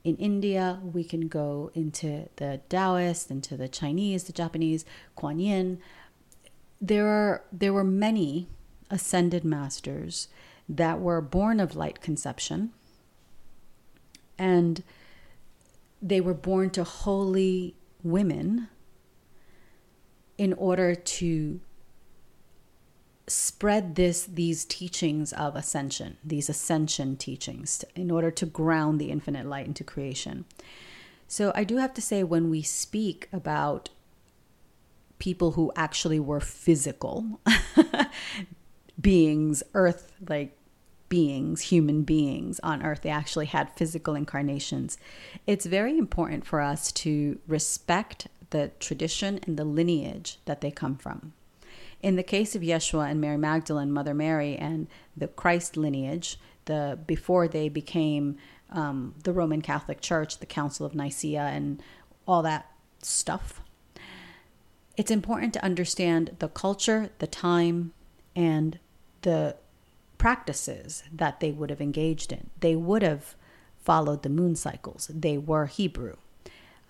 in 0.05 0.17
India, 0.17 0.81
we 0.83 1.05
can 1.05 1.29
go 1.29 1.71
into 1.75 2.29
the 2.37 2.61
Taoist, 2.69 3.31
into 3.31 3.57
the 3.57 3.69
Chinese, 3.69 4.25
the 4.25 4.33
Japanese, 4.33 4.85
Kuan 5.15 5.39
Yin. 5.39 5.79
There 6.81 7.07
are 7.07 7.45
there 7.53 7.73
were 7.73 7.85
many 7.85 8.49
ascended 8.91 9.45
masters 9.45 10.29
that 10.69 11.01
were 11.01 11.21
born 11.21 11.61
of 11.61 11.77
light 11.77 12.01
conception, 12.01 12.71
and 14.37 14.83
they 16.01 16.21
were 16.21 16.35
born 16.35 16.71
to 16.71 16.83
holy 16.83 17.77
women 18.03 18.69
in 20.37 20.53
order 20.55 20.97
to 20.97 21.61
spread 23.27 23.95
this 23.95 24.25
these 24.25 24.65
teachings 24.65 25.33
of 25.35 25.55
ascension 25.55 26.17
these 26.25 26.49
ascension 26.49 27.17
teachings 27.17 27.85
in 27.95 28.11
order 28.11 28.31
to 28.31 28.45
ground 28.45 29.01
the 29.01 29.11
infinite 29.11 29.47
light 29.47 29.67
into 29.67 29.85
creation. 29.85 30.45
So 31.29 31.53
i 31.55 31.65
do 31.65 31.77
have 31.77 31.95
to 31.95 32.03
say 32.03 32.23
when 32.23 32.51
we 32.51 32.63
speak 32.63 33.29
about 33.33 33.91
people 35.19 35.53
who 35.53 35.73
actually 35.77 36.19
were 36.19 36.41
physical 36.41 37.41
beings 39.01 39.63
earth 39.73 40.13
like 40.29 40.57
beings 41.09 41.61
human 41.61 42.03
beings 42.03 42.59
on 42.61 42.83
earth 42.83 43.03
they 43.03 43.11
actually 43.11 43.47
had 43.47 43.71
physical 43.77 44.15
incarnations 44.15 44.99
it's 45.47 45.67
very 45.67 45.97
important 45.97 46.45
for 46.45 46.61
us 46.61 46.91
to 46.91 47.39
respect 47.47 48.27
the 48.51 48.71
tradition 48.81 49.39
and 49.47 49.57
the 49.57 49.65
lineage 49.65 50.39
that 50.47 50.61
they 50.61 50.71
come 50.71 50.97
from 50.97 51.35
in 52.03 52.17
the 52.17 52.23
case 52.23 52.55
of 52.55 52.63
Yeshua 52.63 53.11
and 53.11 53.21
Mary 53.21 53.37
Magdalene, 53.37 53.93
Mother 53.93 54.15
Mary, 54.15 54.57
and 54.57 54.89
the 55.17 55.29
Christ 55.29 55.77
lineage, 55.77 56.39
the 56.65 56.99
before 57.07 57.49
they 57.49 57.69
became 57.69 58.37
um, 58.71 59.15
the 59.23 59.33
Roman 59.33 59.63
Catholic 59.63 60.01
Church, 60.01 60.39
the 60.39 60.47
Council 60.47 60.85
of 60.85 60.95
Nicaea, 60.95 61.43
and 61.43 61.83
all 62.27 62.43
that 62.43 62.71
stuff, 63.03 63.61
it's 64.97 65.11
important 65.11 65.55
to 65.55 65.65
understand 65.65 66.37
the 66.39 66.49
culture, 66.49 67.11
the 67.19 67.27
time, 67.27 67.93
and 68.35 68.79
the 69.23 69.57
practices 70.19 71.05
that 71.13 71.41
they 71.41 71.51
would 71.51 71.71
have 71.71 71.81
engaged 71.81 72.33
in. 72.33 72.51
They 72.61 72.77
would 72.77 73.03
have 73.03 73.35
followed 73.81 74.23
the 74.23 74.29
moon 74.29 74.55
cycles. 74.57 75.11
They 75.13 75.39
were 75.39 75.67
Hebrew. 75.67 76.17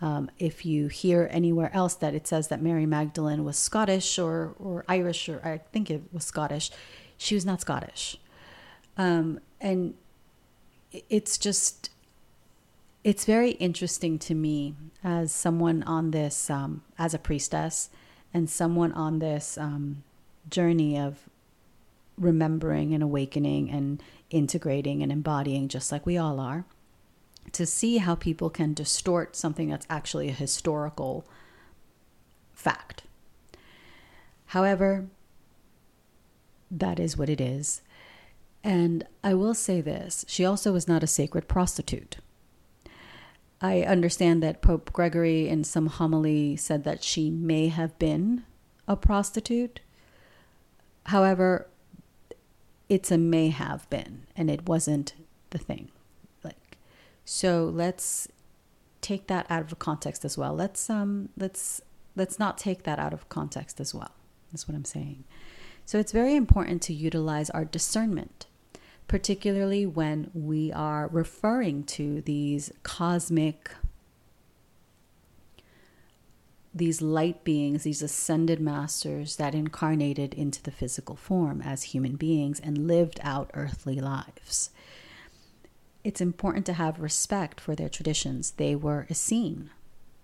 Um, 0.03 0.31
if 0.37 0.67
you 0.67 0.89
hear 0.89 1.29
anywhere 1.31 1.71
else 1.73 1.95
that 1.95 2.13
it 2.13 2.27
says 2.27 2.49
that 2.49 2.61
Mary 2.61 2.87
Magdalene 2.87 3.45
was 3.45 3.57
Scottish 3.57 4.19
or, 4.19 4.53
or 4.59 4.85
Irish, 4.89 5.29
or 5.29 5.41
I 5.45 5.59
think 5.73 5.91
it 5.91 6.03
was 6.13 6.25
Scottish, 6.25 6.73
she 7.17 7.37
was 7.37 7.47
not 7.47 7.61
Scottish. 7.61 8.19
Um, 8.99 9.39
and 9.61 9.95
it's 11.09 11.39
just, 11.39 11.91
it's 13.05 13.25
very 13.25 13.53
interesting 13.53 14.19
to 14.19 14.35
me 14.35 14.75
as 15.05 15.31
someone 15.31 15.85
on 15.85 16.11
this, 16.11 16.51
um, 16.51 16.83
as 16.99 17.15
a 17.15 17.19
priestess, 17.19 17.89
and 18.35 18.51
someone 18.51 18.93
on 18.93 19.21
this 19.21 19.57
um, 19.57 20.03
journey 20.51 20.99
of 20.99 21.29
remembering 22.19 22.93
and 22.93 23.05
awakening 23.05 23.71
and 23.71 24.03
integrating 24.31 25.01
and 25.01 25.13
embodying, 25.13 25.69
just 25.69 25.93
like 25.93 26.05
we 26.05 26.19
all 26.19 26.41
are 26.41 26.65
to 27.51 27.67
see 27.67 27.99
how 27.99 28.15
people 28.15 28.49
can 28.49 28.73
distort 28.73 29.37
something 29.37 29.69
that's 29.69 29.87
actually 29.91 30.29
a 30.29 30.33
historical 30.33 31.27
fact. 32.53 33.03
However, 34.47 35.07
that 36.71 37.01
is 37.01 37.17
what 37.17 37.29
it 37.29 37.41
is. 37.41 37.83
And 38.65 39.07
I 39.25 39.35
will 39.35 39.55
say 39.55 39.81
this 39.81 40.25
she 40.29 40.45
also 40.45 40.73
was 40.73 40.87
not 40.87 41.03
a 41.03 41.09
sacred 41.09 41.49
prostitute. 41.49 42.19
I 43.61 43.83
understand 43.83 44.43
that 44.43 44.63
Pope 44.63 44.93
Gregory, 44.93 45.49
in 45.49 45.63
some 45.65 45.87
homily, 45.87 46.57
said 46.57 46.85
that 46.85 47.05
she 47.05 47.31
may 47.31 47.69
have 47.69 47.97
been 47.99 48.45
a 48.89 48.97
prostitute. 48.97 49.81
However, 51.07 51.69
it's 52.89 53.11
a 53.11 53.19
may 53.19 53.49
have 53.51 53.89
been, 53.89 54.27
and 54.37 54.51
it 54.51 54.69
wasn't 54.69 55.15
the 55.51 55.59
thing. 55.59 55.91
So 57.25 57.71
let's 57.73 58.29
take 59.01 59.27
that 59.27 59.47
out 59.51 59.71
of 59.71 59.79
context 59.79 60.25
as 60.25 60.39
well. 60.39 60.55
Let's 60.55 60.89
um 60.89 61.29
let's 61.37 61.81
let's 62.17 62.39
not 62.39 62.59
take 62.59 62.85
that 62.85 62.99
out 62.99 63.13
of 63.13 63.29
context 63.29 63.81
as 63.81 63.95
well. 63.95 64.13
That's 64.51 64.69
what 64.69 64.75
I'm 64.75 64.85
saying. 64.85 65.25
So 65.85 65.99
it's 65.99 66.13
very 66.13 66.37
important 66.37 66.83
to 66.83 66.95
utilize 66.95 67.51
our 67.51 67.65
discernment, 67.65 68.47
particularly 69.09 69.85
when 69.85 70.31
we 70.33 70.73
are 70.73 71.09
referring 71.09 71.85
to 71.85 72.21
these 72.23 72.73
cosmic 72.83 73.71
these 76.75 77.03
light 77.03 77.45
beings, 77.45 77.83
these 77.83 78.01
ascended 78.01 78.59
masters 78.59 79.37
that 79.37 79.55
incarnated 79.55 80.33
into 80.33 80.63
the 80.63 80.71
physical 80.71 81.17
form 81.17 81.61
as 81.61 81.83
human 81.83 82.17
beings 82.17 82.59
and 82.61 82.87
lived 82.89 83.21
out 83.23 83.51
earthly 83.53 84.01
lives 84.01 84.71
it's 86.05 86.21
important 86.21 86.67
to 86.67 86.73
have 86.75 87.01
respect 87.01 87.61
for 87.61 87.75
their 87.75 87.89
traditions. 87.89 88.53
They 88.53 88.75
were 88.75 89.07
Essene. 89.11 89.71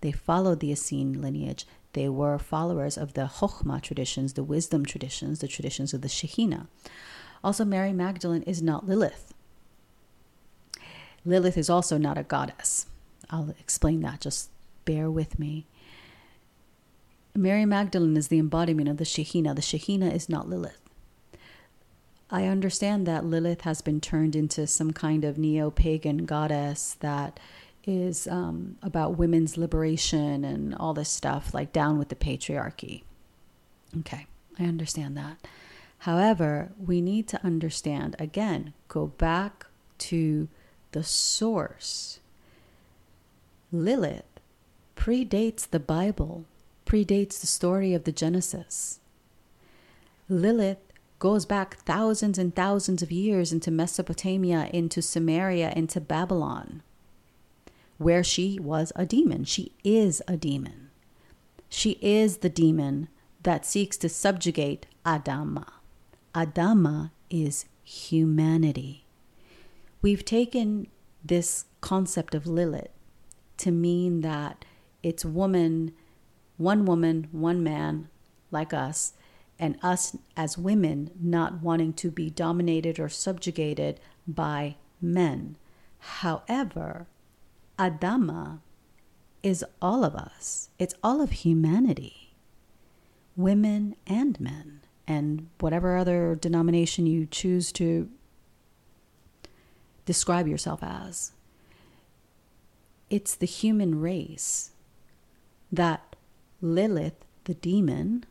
They 0.01 0.11
followed 0.11 0.59
the 0.59 0.71
Essene 0.71 1.21
lineage. 1.21 1.65
They 1.93 2.09
were 2.09 2.37
followers 2.37 2.97
of 2.97 3.13
the 3.13 3.29
Chokhmah 3.39 3.81
traditions, 3.81 4.33
the 4.33 4.43
wisdom 4.43 4.85
traditions, 4.85 5.39
the 5.39 5.47
traditions 5.47 5.93
of 5.93 6.01
the 6.01 6.07
Shekhinah. 6.07 6.67
Also, 7.43 7.65
Mary 7.65 7.93
Magdalene 7.93 8.43
is 8.43 8.61
not 8.61 8.87
Lilith. 8.87 9.33
Lilith 11.25 11.57
is 11.57 11.69
also 11.69 11.97
not 11.97 12.17
a 12.17 12.23
goddess. 12.23 12.85
I'll 13.29 13.53
explain 13.59 14.01
that. 14.01 14.21
Just 14.21 14.49
bear 14.85 15.09
with 15.09 15.39
me. 15.39 15.65
Mary 17.35 17.65
Magdalene 17.65 18.17
is 18.17 18.27
the 18.27 18.39
embodiment 18.39 18.89
of 18.89 18.97
the 18.97 19.03
Shekhinah. 19.03 19.55
The 19.55 19.61
Shekhinah 19.61 20.13
is 20.13 20.29
not 20.29 20.49
Lilith. 20.49 20.88
I 22.31 22.45
understand 22.45 23.07
that 23.07 23.25
Lilith 23.25 23.61
has 23.61 23.81
been 23.81 23.99
turned 23.99 24.35
into 24.35 24.67
some 24.67 24.91
kind 24.91 25.25
of 25.25 25.37
neo 25.37 25.71
pagan 25.71 26.25
goddess 26.25 26.95
that 26.99 27.39
is 27.85 28.27
um, 28.27 28.77
about 28.83 29.17
women's 29.17 29.57
liberation 29.57 30.43
and 30.43 30.75
all 30.75 30.93
this 30.93 31.09
stuff, 31.09 31.53
like 31.53 31.73
down 31.73 31.97
with 31.97 32.09
the 32.09 32.15
patriarchy. 32.15 33.03
Okay, 33.99 34.27
I 34.59 34.65
understand 34.65 35.17
that. 35.17 35.37
However, 35.99 36.71
we 36.77 37.01
need 37.01 37.27
to 37.29 37.43
understand 37.43 38.15
again, 38.19 38.73
go 38.87 39.07
back 39.07 39.65
to 39.97 40.47
the 40.91 41.03
source. 41.03 42.19
Lilith 43.71 44.23
predates 44.95 45.69
the 45.69 45.79
Bible, 45.79 46.45
predates 46.85 47.39
the 47.39 47.47
story 47.47 47.93
of 47.93 48.03
the 48.03 48.11
Genesis. 48.11 48.99
Lilith 50.27 50.88
goes 51.19 51.45
back 51.45 51.77
thousands 51.83 52.37
and 52.37 52.55
thousands 52.55 53.01
of 53.01 53.11
years 53.11 53.51
into 53.51 53.69
Mesopotamia, 53.69 54.69
into 54.73 55.01
Sumeria, 55.01 55.73
into 55.75 55.99
Babylon, 55.99 56.81
where 57.97 58.23
she 58.23 58.57
was 58.59 58.93
a 58.95 59.05
demon. 59.05 59.43
She 59.43 59.73
is 59.83 60.21
a 60.27 60.37
demon. 60.37 60.89
She 61.67 61.99
is 62.01 62.37
the 62.37 62.49
demon 62.49 63.09
that 63.43 63.65
seeks 63.65 63.97
to 63.97 64.09
subjugate 64.09 64.87
Adama. 65.05 65.67
Adama 66.33 67.11
is 67.29 67.65
humanity. 67.83 69.05
We've 70.01 70.23
taken 70.23 70.87
this 71.23 71.65
concept 71.81 72.33
of 72.33 72.47
Lilith 72.47 72.91
to 73.57 73.71
mean 73.71 74.21
that 74.21 74.63
it's 75.03 75.25
woman, 75.25 75.91
one 76.57 76.85
woman, 76.85 77.27
one 77.31 77.61
man, 77.61 78.07
like 78.51 78.73
us, 78.73 79.13
and 79.59 79.77
us 79.83 80.15
as 80.37 80.57
women 80.57 81.11
not 81.19 81.61
wanting 81.61 81.93
to 81.93 82.09
be 82.11 82.29
dominated 82.29 82.99
or 82.99 83.09
subjugated 83.09 83.99
by 84.27 84.75
men. 85.01 85.57
However, 85.99 87.07
Adama 87.77 88.59
is 89.43 89.65
all 89.81 90.03
of 90.03 90.15
us, 90.15 90.69
it's 90.79 90.95
all 91.03 91.21
of 91.21 91.31
humanity, 91.31 92.33
women 93.35 93.95
and 94.07 94.39
men, 94.39 94.81
and 95.07 95.47
whatever 95.59 95.97
other 95.97 96.35
denomination 96.35 97.05
you 97.05 97.25
choose 97.25 97.71
to 97.73 98.09
describe 100.05 100.47
yourself 100.47 100.81
as. 100.83 101.31
it's 103.09 103.35
the 103.35 103.45
human 103.45 103.99
race 103.99 104.71
that 105.71 106.15
Lilith, 106.61 107.25
the 107.45 107.53
demon, 107.53 108.25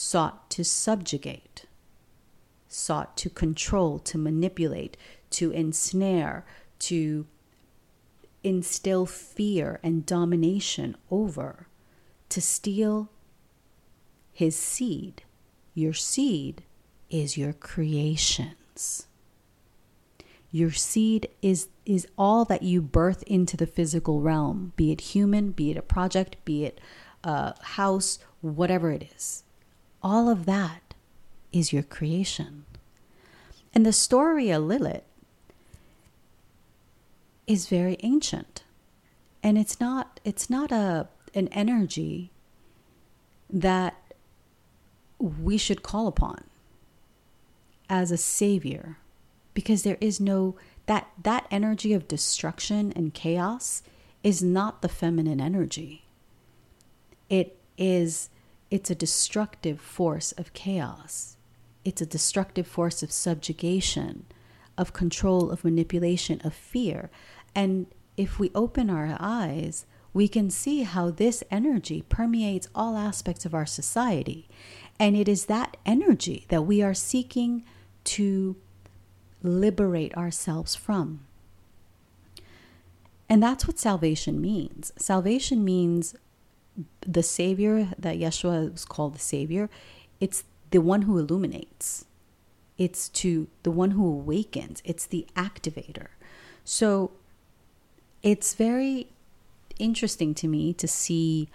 sought 0.00 0.48
to 0.48 0.64
subjugate, 0.64 1.66
sought 2.68 3.18
to 3.18 3.28
control, 3.28 3.98
to 3.98 4.16
manipulate, 4.16 4.96
to 5.28 5.50
ensnare, 5.50 6.42
to 6.78 7.26
instill 8.42 9.04
fear 9.04 9.78
and 9.82 10.06
domination 10.06 10.96
over, 11.10 11.66
to 12.30 12.40
steal 12.40 13.10
his 14.32 14.56
seed. 14.56 15.22
Your 15.74 15.92
seed 15.92 16.62
is 17.10 17.36
your 17.36 17.52
creations. 17.52 19.06
Your 20.50 20.72
seed 20.72 21.28
is, 21.42 21.68
is 21.84 22.08
all 22.16 22.46
that 22.46 22.62
you 22.62 22.80
birth 22.80 23.22
into 23.24 23.54
the 23.54 23.66
physical 23.66 24.22
realm, 24.22 24.72
be 24.76 24.92
it 24.92 25.02
human, 25.02 25.50
be 25.50 25.70
it 25.70 25.76
a 25.76 25.82
project, 25.82 26.42
be 26.46 26.64
it 26.64 26.80
a 27.22 27.54
house, 27.62 28.18
whatever 28.40 28.90
it 28.90 29.06
is. 29.14 29.44
All 30.02 30.28
of 30.28 30.46
that 30.46 30.94
is 31.52 31.72
your 31.72 31.82
creation. 31.82 32.64
And 33.74 33.84
the 33.84 33.92
story 33.92 34.50
of 34.50 34.64
Lilith 34.64 35.02
is 37.46 37.68
very 37.68 37.96
ancient. 38.02 38.64
And 39.42 39.58
it's 39.58 39.80
not 39.80 40.20
it's 40.24 40.50
not 40.50 40.70
a 40.70 41.08
an 41.34 41.48
energy 41.48 42.30
that 43.48 43.96
we 45.18 45.58
should 45.58 45.82
call 45.82 46.06
upon 46.06 46.44
as 47.88 48.10
a 48.10 48.16
savior 48.16 48.98
because 49.54 49.82
there 49.82 49.98
is 50.00 50.20
no 50.20 50.56
that 50.86 51.08
that 51.22 51.46
energy 51.50 51.92
of 51.92 52.08
destruction 52.08 52.92
and 52.94 53.14
chaos 53.14 53.82
is 54.22 54.42
not 54.42 54.82
the 54.82 54.88
feminine 54.88 55.40
energy 55.40 56.04
it 57.28 57.56
is 57.76 58.28
it's 58.70 58.90
a 58.90 58.94
destructive 58.94 59.80
force 59.80 60.32
of 60.32 60.52
chaos 60.52 61.36
it's 61.84 62.02
a 62.02 62.06
destructive 62.06 62.66
force 62.66 63.02
of 63.02 63.12
subjugation 63.12 64.24
of 64.76 64.92
control 64.92 65.50
of 65.50 65.64
manipulation 65.64 66.40
of 66.44 66.54
fear 66.54 67.10
and 67.54 67.86
if 68.16 68.38
we 68.38 68.50
open 68.54 68.90
our 68.90 69.16
eyes 69.18 69.86
we 70.12 70.26
can 70.26 70.50
see 70.50 70.82
how 70.82 71.10
this 71.10 71.44
energy 71.50 72.02
permeates 72.08 72.68
all 72.74 72.96
aspects 72.96 73.44
of 73.44 73.54
our 73.54 73.66
society 73.66 74.48
and 75.00 75.16
it 75.16 75.28
is 75.28 75.46
that 75.46 75.78
energy 75.86 76.44
that 76.48 76.62
we 76.62 76.82
are 76.82 76.92
seeking 76.92 77.64
to 78.04 78.56
liberate 79.42 80.14
ourselves 80.14 80.74
from. 80.74 81.20
And 83.28 83.42
that's 83.42 83.66
what 83.66 83.78
salvation 83.78 84.40
means. 84.40 84.92
Salvation 84.96 85.64
means 85.64 86.14
the 87.00 87.22
Savior 87.22 87.88
that 87.98 88.18
Yeshua 88.18 88.72
was 88.72 88.84
called 88.84 89.14
the 89.14 89.20
Savior, 89.20 89.68
it's 90.20 90.44
the 90.70 90.80
one 90.80 91.02
who 91.02 91.18
illuminates. 91.18 92.04
It's 92.78 93.08
to 93.10 93.48
the 93.62 93.70
one 93.70 93.92
who 93.92 94.06
awakens. 94.06 94.82
It's 94.84 95.06
the 95.06 95.26
activator. 95.34 96.08
So 96.64 97.10
it's 98.22 98.54
very 98.54 99.08
interesting 99.78 100.34
to 100.34 100.48
me 100.48 100.72
to 100.74 100.86
see 100.88 101.48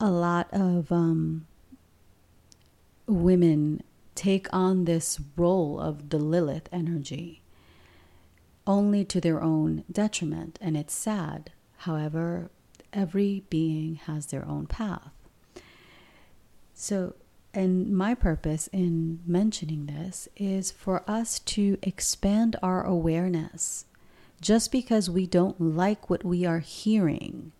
a 0.00 0.10
lot 0.10 0.48
of 0.52 0.90
um, 0.90 1.46
women 3.06 3.82
take 4.14 4.46
on 4.52 4.84
this 4.84 5.20
role 5.36 5.80
of 5.80 6.10
the 6.10 6.18
Lilith 6.18 6.68
energy 6.72 7.42
only 8.66 9.04
to 9.04 9.20
their 9.20 9.42
own 9.42 9.84
detriment. 9.90 10.58
And 10.60 10.76
it's 10.76 10.94
sad. 10.94 11.50
However, 11.78 12.50
every 12.92 13.44
being 13.50 13.96
has 13.96 14.26
their 14.26 14.46
own 14.46 14.66
path. 14.66 15.12
So, 16.74 17.14
and 17.54 17.94
my 17.94 18.14
purpose 18.14 18.68
in 18.72 19.20
mentioning 19.26 19.86
this 19.86 20.28
is 20.36 20.70
for 20.70 21.02
us 21.08 21.38
to 21.40 21.78
expand 21.82 22.56
our 22.62 22.84
awareness. 22.84 23.84
Just 24.40 24.72
because 24.72 25.08
we 25.08 25.26
don't 25.26 25.60
like 25.60 26.10
what 26.10 26.24
we 26.24 26.44
are 26.44 26.58
hearing 26.58 27.52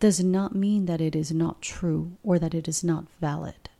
does 0.00 0.22
not 0.22 0.54
mean 0.54 0.86
that 0.86 1.00
it 1.00 1.16
is 1.16 1.32
not 1.32 1.62
true 1.62 2.16
or 2.22 2.38
that 2.38 2.54
it 2.54 2.68
is 2.68 2.84
not 2.84 3.06
valid. 3.20 3.70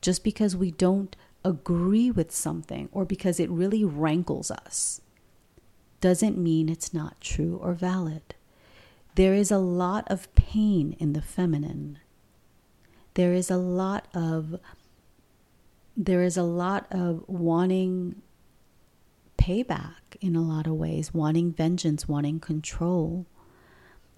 Just 0.00 0.22
because 0.22 0.54
we 0.54 0.70
don't 0.70 1.16
agree 1.44 2.10
with 2.10 2.30
something 2.30 2.88
or 2.92 3.04
because 3.04 3.40
it 3.40 3.50
really 3.50 3.84
rankles 3.84 4.50
us 4.50 5.00
doesn't 6.00 6.38
mean 6.38 6.68
it's 6.68 6.94
not 6.94 7.20
true 7.20 7.58
or 7.62 7.72
valid. 7.72 8.34
There 9.14 9.34
is 9.34 9.50
a 9.50 9.58
lot 9.58 10.04
of 10.08 10.32
pain 10.34 10.96
in 10.98 11.12
the 11.12 11.22
feminine. 11.22 11.98
There 13.14 13.32
is 13.32 13.50
a 13.50 13.56
lot 13.56 14.08
of 14.12 14.58
there 15.96 16.24
is 16.24 16.36
a 16.36 16.42
lot 16.42 16.86
of 16.90 17.22
wanting 17.28 18.20
payback 19.38 20.16
in 20.20 20.34
a 20.34 20.42
lot 20.42 20.66
of 20.66 20.72
ways, 20.74 21.14
wanting 21.14 21.52
vengeance, 21.52 22.08
wanting 22.08 22.40
control, 22.40 23.26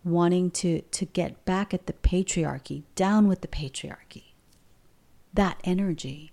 wanting 0.03 0.51
to 0.53 0.81
to 0.81 1.05
get 1.05 1.45
back 1.45 1.75
at 1.75 1.87
the 1.87 1.93
patriarchy, 1.93 2.85
down 2.95 3.29
with 3.29 3.43
the 3.43 3.49
patriarchy. 3.49 4.33
That 5.35 5.61
energy. 5.65 6.33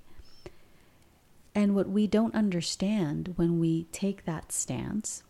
And 1.54 1.76
what 1.76 1.90
we 1.90 2.08
don't 2.08 2.34
understand 2.34 3.34
when 3.36 3.60
we 3.60 3.84
take 3.92 4.26
that 4.26 4.52
stance, 4.52 5.24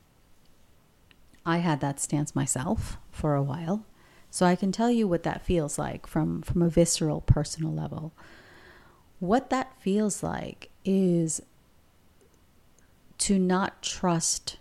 I 1.46 1.58
had 1.58 1.82
that 1.82 2.00
stance 2.00 2.36
myself 2.36 2.98
for 3.12 3.36
a 3.36 3.44
while. 3.44 3.86
So 4.30 4.46
I 4.46 4.56
can 4.56 4.72
tell 4.72 4.90
you 4.90 5.08
what 5.08 5.24
that 5.24 5.46
feels 5.46 5.78
like 5.78 6.08
from, 6.08 6.42
from 6.42 6.62
a 6.62 6.70
visceral, 6.70 7.22
personal 7.22 7.72
level. 7.72 8.14
What 9.20 9.50
that 9.52 9.80
feels 9.80 10.24
like 10.24 10.70
is 10.84 11.42
to 13.20 13.38
not 13.38 13.82
trust 13.84 14.58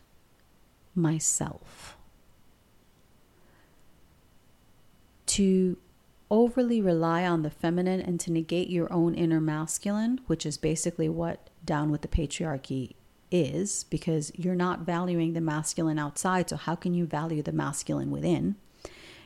myself, 0.95 1.97
to 5.27 5.79
overly 6.31 6.81
rely 6.81 7.27
on 7.27 7.43
the 7.43 7.51
feminine 7.51 8.01
and 8.01 8.21
to 8.21 8.31
negate 8.31 8.69
your 8.69 8.93
own 8.93 9.15
inner 9.15 9.41
masculine, 9.41 10.21
which 10.27 10.45
is 10.45 10.59
basically 10.59 11.09
what 11.09 11.49
down 11.65 11.91
with 11.91 12.03
the 12.03 12.09
patriarchy 12.09 12.93
is, 13.33 13.85
because 13.85 14.31
you're 14.37 14.55
not 14.55 14.81
valuing 14.81 15.33
the 15.33 15.41
masculine 15.41 15.99
outside. 15.99 16.51
So, 16.51 16.57
how 16.57 16.75
can 16.77 16.95
you 16.95 17.07
value 17.07 17.43
the 17.43 17.53
masculine 17.53 18.11
within? 18.11 18.57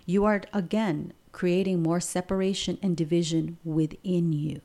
You 0.07 0.25
are 0.25 0.43
again 0.53 1.13
creating 1.33 1.83
more 1.83 2.01
separation 2.01 2.79
and 2.83 2.97
division 2.97 3.59
within 3.65 4.33
you. 4.33 4.63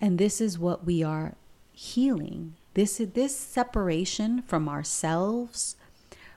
And 0.00 0.18
this 0.18 0.40
is 0.40 0.58
what 0.58 0.84
we 0.84 1.02
are 1.02 1.34
healing. 1.72 2.54
This, 2.74 3.00
this 3.14 3.36
separation 3.36 4.42
from 4.42 4.68
ourselves, 4.68 5.76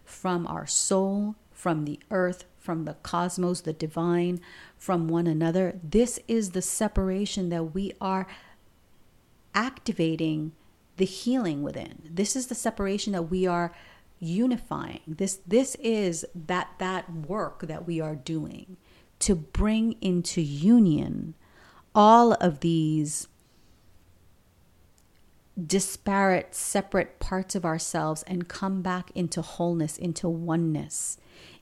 from 0.04 0.48
our 0.48 0.66
soul, 0.66 1.36
from 1.52 1.86
the 1.86 2.00
earth, 2.12 2.46
from 2.60 2.86
the 2.86 2.96
cosmos, 2.96 3.62
the 3.62 3.74
divine, 3.74 4.40
from 4.78 5.08
one 5.08 5.28
another. 5.28 5.80
This 5.84 6.20
is 6.28 6.52
the 6.52 6.62
separation 6.62 7.50
that 7.50 7.76
we 7.76 7.92
are 8.02 8.28
activating 9.54 10.52
the 10.98 11.06
healing 11.06 11.62
within. 11.62 12.10
This 12.10 12.36
is 12.36 12.48
the 12.48 12.56
separation 12.56 13.14
that 13.14 13.24
we 13.24 13.46
are 13.46 13.74
unifying. 14.20 15.02
This 15.08 15.40
this 15.46 15.76
is 15.76 16.26
that 16.34 16.70
that 16.80 17.12
work 17.12 17.68
that 17.68 17.86
we 17.86 18.00
are 18.00 18.16
doing 18.16 18.78
to 19.20 19.36
bring 19.36 19.96
into 20.02 20.42
union 20.42 21.36
all 21.94 22.34
of 22.34 22.60
these 22.60 23.28
disparate, 25.64 26.54
separate 26.54 27.20
parts 27.20 27.56
of 27.56 27.66
ourselves 27.66 28.24
and 28.24 28.48
come 28.48 28.82
back 28.82 29.10
into 29.16 29.42
wholeness, 29.42 29.98
into 29.98 30.28
oneness, 30.28 31.18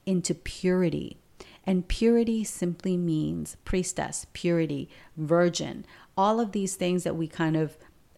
into 0.06 0.34
purity. 0.34 1.18
And 1.66 1.88
purity 1.88 2.44
simply 2.44 2.98
means 2.98 3.56
priestess, 3.64 4.26
purity, 4.34 4.90
virgin, 5.16 5.86
all 6.18 6.40
of 6.40 6.52
these 6.52 6.76
things 6.76 7.04
that 7.04 7.16
we 7.16 7.28
kind 7.28 7.56
of 7.56 7.78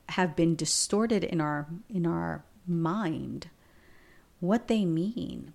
have 0.10 0.36
been 0.36 0.56
distorted 0.56 1.24
in 1.24 1.42
our 1.42 1.68
in 1.90 2.06
our 2.06 2.44
mind 2.68 3.50
what 4.40 4.68
they 4.68 4.86
mean 4.86 5.54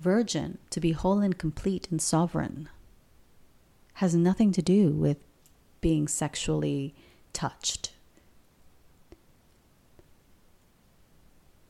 virgin 0.00 0.58
to 0.70 0.80
be 0.80 0.92
whole 0.92 1.20
and 1.20 1.38
complete 1.38 1.88
and 1.90 2.00
sovereign 2.00 2.68
has 3.94 4.14
nothing 4.14 4.50
to 4.52 4.62
do 4.62 4.90
with 4.90 5.18
being 5.80 6.08
sexually 6.08 6.94
touched 7.32 7.92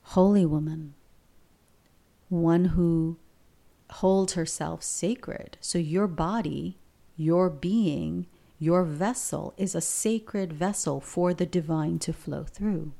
holy 0.02 0.46
woman 0.46 0.94
one 2.32 2.64
who 2.66 3.18
holds 3.90 4.32
herself 4.32 4.82
sacred. 4.82 5.58
So 5.60 5.78
your 5.78 6.06
body, 6.06 6.78
your 7.16 7.50
being, 7.50 8.26
your 8.62 8.84
vessel 8.84 9.52
is 9.56 9.74
a 9.74 9.80
sacred 9.80 10.52
vessel 10.52 11.00
for 11.00 11.34
the 11.34 11.44
divine 11.44 11.98
to 11.98 12.12
flow 12.12 12.44
through. 12.44 12.92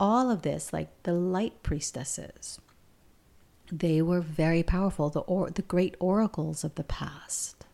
All 0.00 0.30
of 0.30 0.40
this, 0.40 0.72
like 0.72 0.88
the 1.02 1.12
light 1.12 1.62
priestesses, 1.62 2.58
They 3.70 4.00
were 4.00 4.22
very 4.22 4.62
powerful, 4.62 5.10
the, 5.10 5.20
or, 5.20 5.50
the 5.50 5.60
great 5.60 5.94
oracles 6.00 6.64
of 6.64 6.74
the 6.76 6.84
past. 6.84 7.66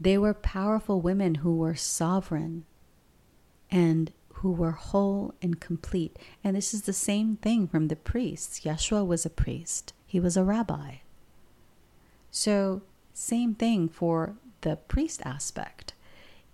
They 0.00 0.16
were 0.16 0.32
powerful 0.32 1.02
women 1.02 1.36
who 1.36 1.56
were 1.56 1.74
sovereign 1.74 2.64
and 3.70 4.12
who 4.36 4.50
were 4.50 4.72
whole 4.72 5.34
and 5.42 5.60
complete. 5.60 6.18
And 6.42 6.56
this 6.56 6.72
is 6.72 6.82
the 6.82 6.94
same 6.94 7.36
thing 7.36 7.68
from 7.68 7.88
the 7.88 7.96
priests. 7.96 8.60
Yeshua 8.60 9.06
was 9.06 9.26
a 9.26 9.30
priest, 9.30 9.92
he 10.06 10.18
was 10.18 10.38
a 10.38 10.44
rabbi. 10.44 10.96
So, 12.30 12.80
same 13.12 13.54
thing 13.54 13.90
for 13.90 14.36
the 14.62 14.76
priest 14.76 15.20
aspect. 15.24 15.92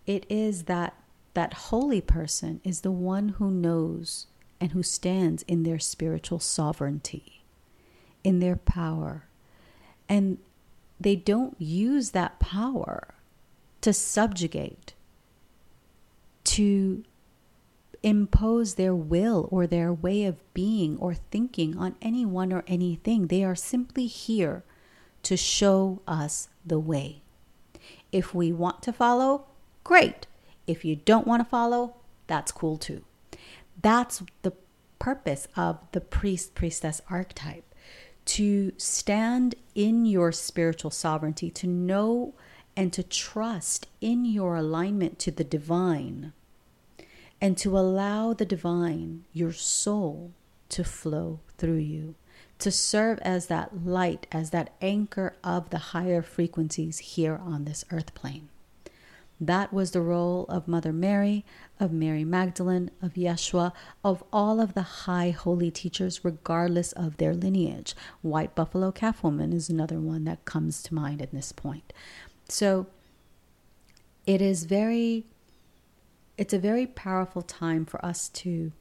It 0.07 0.27
is 0.29 0.65
that 0.65 0.95
that 1.35 1.55
holy 1.55 2.01
person 2.01 2.61
is 2.65 2.81
the 2.81 2.91
one 2.91 3.31
who 3.31 3.51
knows 3.51 4.27
and 4.61 4.73
who 4.73 4.83
stands 4.83 5.45
in 5.45 5.63
their 5.63 5.79
spiritual 5.79 6.41
sovereignty, 6.41 7.43
in 8.25 8.41
their 8.41 8.57
power. 8.57 9.29
And 10.09 10.39
they 10.99 11.15
don't 11.15 11.55
use 11.61 12.11
that 12.11 12.41
power 12.41 13.15
to 13.83 13.93
subjugate, 13.93 14.95
to 16.45 17.05
impose 18.03 18.75
their 18.75 18.95
will 18.95 19.49
or 19.51 19.67
their 19.67 19.93
way 19.93 20.25
of 20.25 20.55
being 20.55 20.97
or 20.99 21.15
thinking 21.15 21.77
on 21.77 21.95
anyone 22.01 22.53
or 22.53 22.65
anything. 22.67 23.27
They 23.27 23.45
are 23.45 23.55
simply 23.55 24.07
here 24.07 24.65
to 25.25 25.37
show 25.37 26.01
us 26.07 26.49
the 26.65 26.79
way. 26.79 27.23
If 28.13 28.35
we 28.35 28.53
want 28.53 28.83
to 28.85 28.93
follow, 28.93 29.47
great. 29.85 30.27
If 30.67 30.85
you 30.85 30.97
don't 30.97 31.27
want 31.27 31.41
to 31.41 31.49
follow, 31.49 31.97
that's 32.27 32.53
cool 32.53 32.77
too. 32.77 33.05
That's 33.81 34.23
the 34.43 34.53
purpose 34.99 35.49
of 35.57 35.79
the 35.93 36.01
priest 36.01 36.55
priestess 36.55 37.01
archetype 37.09 37.65
to 38.27 38.73
stand 38.77 39.55
in 39.75 40.05
your 40.05 40.33
spiritual 40.33 40.91
sovereignty, 40.91 41.51
to 41.51 41.67
know 41.67 42.35
and 42.77 42.93
to 42.93 43.03
trust 43.03 43.87
in 44.01 44.25
your 44.25 44.55
alignment 44.57 45.19
to 45.19 45.31
the 45.31 45.45
divine, 45.45 46.33
and 47.41 47.57
to 47.57 47.79
allow 47.79 48.35
the 48.35 48.45
divine, 48.45 49.25
your 49.33 49.53
soul, 49.53 50.33
to 50.69 50.85
flow 50.85 51.41
through 51.57 51.77
you, 51.79 52.15
to 52.59 52.71
serve 52.71 53.19
as 53.21 53.47
that 53.47 53.87
light, 53.87 54.27
as 54.33 54.51
that 54.51 54.73
anchor 54.83 55.35
of 55.45 55.71
the 55.71 55.79
higher 55.79 56.23
frequencies 56.23 56.99
here 56.99 57.37
on 57.37 57.65
this 57.65 57.85
earth 57.91 58.15
plane. 58.15 58.49
That 59.41 59.73
was 59.73 59.93
the 59.93 60.01
role 60.01 60.47
of 60.49 60.67
Mother 60.67 60.93
Mary, 60.93 61.45
of 61.79 61.93
Mary 61.93 62.25
Magdalene, 62.25 62.91
of 63.01 63.15
Yeshua, 63.15 63.73
of 64.03 64.25
all 64.33 64.61
of 64.61 64.75
the 64.75 64.83
high 64.83 65.31
holy 65.31 65.71
teachers, 65.71 66.25
regardless 66.25 66.91
of 66.93 67.19
their 67.19 67.35
lineage. 67.35 67.95
White 68.21 68.57
Buffalo 68.57 68.91
Calf 68.91 69.23
Woman 69.23 69.53
is 69.53 69.69
another 69.69 70.01
one 70.01 70.25
that 70.25 70.45
comes 70.45 70.83
to 70.85 70.95
mind 70.95 71.23
at 71.23 71.31
this 71.31 71.53
point. 71.53 71.93
So 72.49 72.89
it 74.27 74.43
is 74.43 74.65
very, 74.65 75.25
it's 76.37 76.53
a 76.53 76.59
very 76.59 76.87
powerful 76.87 77.43
time 77.43 77.87
for 77.87 78.05
us 78.05 78.29
to 78.31 78.73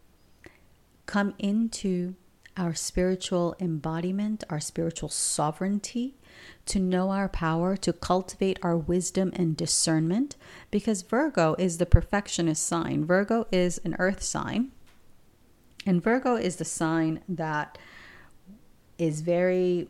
come 1.05 1.35
into 1.37 2.15
our 2.57 2.73
spiritual 2.73 3.55
embodiment, 3.59 4.43
our 4.49 4.59
spiritual 4.59 5.09
sovereignty, 5.09 6.17
to 6.65 6.79
know 6.79 7.11
our 7.11 7.29
power, 7.29 7.77
to 7.77 7.93
cultivate 7.93 8.59
our 8.61 8.75
wisdom 8.75 9.31
and 9.35 9.55
discernment, 9.55 10.35
because 10.71 11.01
Virgo 11.03 11.55
is 11.59 11.77
the 11.77 11.85
perfectionist 11.85 12.65
sign. 12.65 13.05
Virgo 13.05 13.47
is 13.51 13.79
an 13.83 13.95
earth 13.99 14.23
sign, 14.23 14.71
and 15.85 16.03
Virgo 16.03 16.35
is 16.35 16.57
the 16.57 16.65
sign 16.65 17.21
that 17.29 17.77
is 18.97 19.21
very 19.21 19.87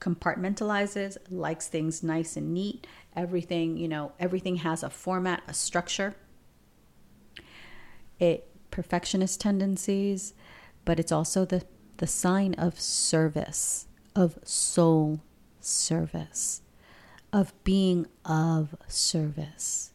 compartmentalizes, 0.00 1.16
likes 1.30 1.68
things 1.68 2.02
nice 2.02 2.36
and 2.36 2.52
neat. 2.52 2.86
Everything, 3.16 3.76
you 3.76 3.88
know, 3.88 4.12
everything 4.20 4.56
has 4.56 4.82
a 4.82 4.90
format, 4.90 5.42
a 5.48 5.54
structure. 5.54 6.14
It 8.18 8.48
perfectionist 8.70 9.40
tendencies, 9.40 10.34
but 10.84 11.00
it's 11.00 11.12
also 11.12 11.44
the 11.44 11.64
the 11.98 12.06
sign 12.06 12.54
of 12.54 12.80
service, 12.80 13.86
of 14.16 14.38
soul 14.44 15.20
service, 15.60 16.62
of 17.32 17.52
being 17.64 18.06
of 18.24 18.74
service. 18.86 19.92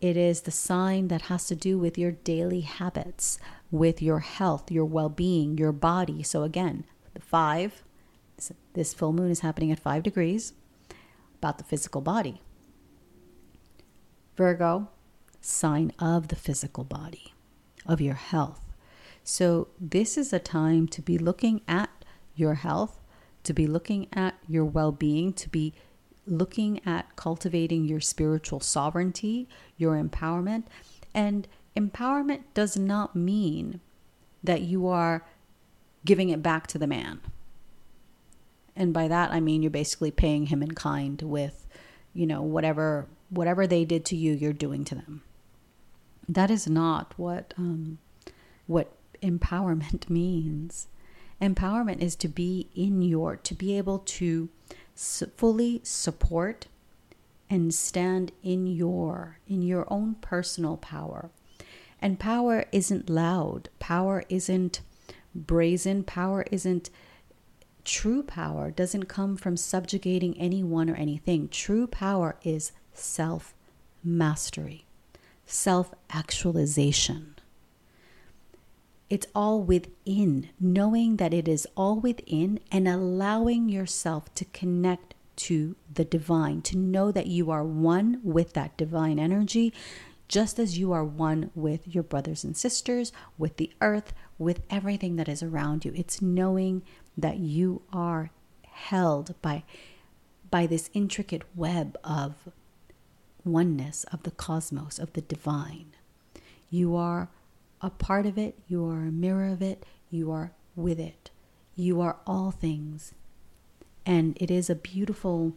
It 0.00 0.16
is 0.16 0.40
the 0.40 0.50
sign 0.50 1.08
that 1.08 1.22
has 1.22 1.46
to 1.46 1.54
do 1.54 1.78
with 1.78 1.98
your 1.98 2.12
daily 2.12 2.62
habits, 2.62 3.38
with 3.70 4.02
your 4.02 4.20
health, 4.20 4.70
your 4.70 4.84
well 4.84 5.08
being, 5.08 5.58
your 5.58 5.72
body. 5.72 6.22
So, 6.22 6.42
again, 6.42 6.84
the 7.14 7.20
five, 7.20 7.82
this 8.74 8.94
full 8.94 9.12
moon 9.12 9.30
is 9.30 9.40
happening 9.40 9.70
at 9.70 9.78
five 9.78 10.02
degrees, 10.02 10.54
about 11.36 11.58
the 11.58 11.64
physical 11.64 12.00
body. 12.00 12.40
Virgo, 14.36 14.88
sign 15.40 15.92
of 15.98 16.28
the 16.28 16.36
physical 16.36 16.84
body, 16.84 17.34
of 17.86 18.00
your 18.00 18.14
health. 18.14 18.61
So, 19.24 19.68
this 19.80 20.18
is 20.18 20.32
a 20.32 20.38
time 20.38 20.88
to 20.88 21.00
be 21.00 21.16
looking 21.16 21.60
at 21.68 21.90
your 22.34 22.54
health, 22.54 23.00
to 23.44 23.52
be 23.52 23.66
looking 23.66 24.08
at 24.12 24.34
your 24.48 24.64
well 24.64 24.92
being, 24.92 25.32
to 25.34 25.48
be 25.48 25.74
looking 26.26 26.80
at 26.86 27.14
cultivating 27.16 27.84
your 27.84 28.00
spiritual 28.00 28.60
sovereignty, 28.60 29.48
your 29.76 30.02
empowerment. 30.02 30.64
And 31.14 31.46
empowerment 31.76 32.42
does 32.54 32.76
not 32.76 33.16
mean 33.16 33.80
that 34.42 34.62
you 34.62 34.88
are 34.88 35.24
giving 36.04 36.30
it 36.30 36.42
back 36.42 36.66
to 36.68 36.78
the 36.78 36.86
man. 36.86 37.20
And 38.74 38.92
by 38.92 39.08
that 39.08 39.30
I 39.30 39.40
mean 39.40 39.62
you're 39.62 39.70
basically 39.70 40.10
paying 40.10 40.46
him 40.46 40.62
in 40.62 40.72
kind 40.72 41.20
with, 41.22 41.66
you 42.14 42.26
know, 42.26 42.42
whatever 42.42 43.06
whatever 43.30 43.66
they 43.66 43.84
did 43.84 44.04
to 44.06 44.16
you, 44.16 44.32
you're 44.32 44.52
doing 44.52 44.84
to 44.84 44.94
them. 44.94 45.22
That 46.28 46.50
is 46.50 46.68
not 46.68 47.14
what 47.16 47.54
um, 47.56 47.98
what 48.66 48.92
empowerment 49.22 50.10
means. 50.10 50.88
Empowerment 51.40 52.00
is 52.00 52.14
to 52.16 52.28
be 52.28 52.68
in 52.74 53.02
your, 53.02 53.36
to 53.36 53.54
be 53.54 53.76
able 53.76 53.98
to 53.98 54.48
fully 54.94 55.80
support 55.82 56.66
and 57.50 57.74
stand 57.74 58.32
in 58.42 58.66
your, 58.66 59.38
in 59.48 59.62
your 59.62 59.86
own 59.92 60.14
personal 60.20 60.76
power. 60.76 61.30
And 62.00 62.18
power 62.18 62.64
isn't 62.72 63.10
loud. 63.10 63.68
Power 63.78 64.24
isn't 64.28 64.80
brazen. 65.34 66.04
Power 66.04 66.44
isn't 66.50 66.90
true 67.84 68.22
power 68.22 68.70
doesn't 68.70 69.06
come 69.06 69.36
from 69.36 69.56
subjugating 69.56 70.38
anyone 70.38 70.88
or 70.88 70.94
anything. 70.94 71.48
True 71.48 71.86
power 71.86 72.36
is 72.42 72.72
self 72.92 73.54
mastery, 74.04 74.84
self 75.46 75.92
actualization. 76.10 77.36
It's 79.12 79.26
all 79.34 79.60
within, 79.60 80.48
knowing 80.58 81.16
that 81.18 81.34
it 81.34 81.46
is 81.46 81.68
all 81.76 82.00
within 82.00 82.60
and 82.70 82.88
allowing 82.88 83.68
yourself 83.68 84.34
to 84.36 84.46
connect 84.46 85.14
to 85.36 85.76
the 85.92 86.06
divine, 86.06 86.62
to 86.62 86.78
know 86.78 87.12
that 87.12 87.26
you 87.26 87.50
are 87.50 87.62
one 87.62 88.20
with 88.24 88.54
that 88.54 88.74
divine 88.78 89.18
energy, 89.18 89.70
just 90.28 90.58
as 90.58 90.78
you 90.78 90.92
are 90.92 91.04
one 91.04 91.50
with 91.54 91.94
your 91.94 92.02
brothers 92.02 92.42
and 92.42 92.56
sisters, 92.56 93.12
with 93.36 93.58
the 93.58 93.70
earth, 93.82 94.14
with 94.38 94.62
everything 94.70 95.16
that 95.16 95.28
is 95.28 95.42
around 95.42 95.84
you. 95.84 95.92
It's 95.94 96.22
knowing 96.22 96.80
that 97.14 97.36
you 97.36 97.82
are 97.92 98.30
held 98.62 99.34
by 99.42 99.64
by 100.50 100.66
this 100.66 100.88
intricate 100.94 101.42
web 101.54 101.98
of 102.02 102.48
oneness 103.44 104.04
of 104.04 104.22
the 104.22 104.30
cosmos 104.30 104.98
of 104.98 105.12
the 105.12 105.20
divine. 105.20 105.92
You 106.70 106.96
are 106.96 107.28
a 107.82 107.90
part 107.90 108.26
of 108.26 108.38
it, 108.38 108.58
you 108.68 108.86
are 108.86 109.00
a 109.00 109.12
mirror 109.12 109.48
of 109.48 109.60
it, 109.60 109.84
you 110.10 110.30
are 110.30 110.52
with 110.76 111.00
it. 111.00 111.30
You 111.74 112.00
are 112.00 112.18
all 112.26 112.50
things. 112.50 113.14
And 114.06 114.36
it 114.40 114.50
is 114.50 114.70
a 114.70 114.74
beautiful 114.74 115.54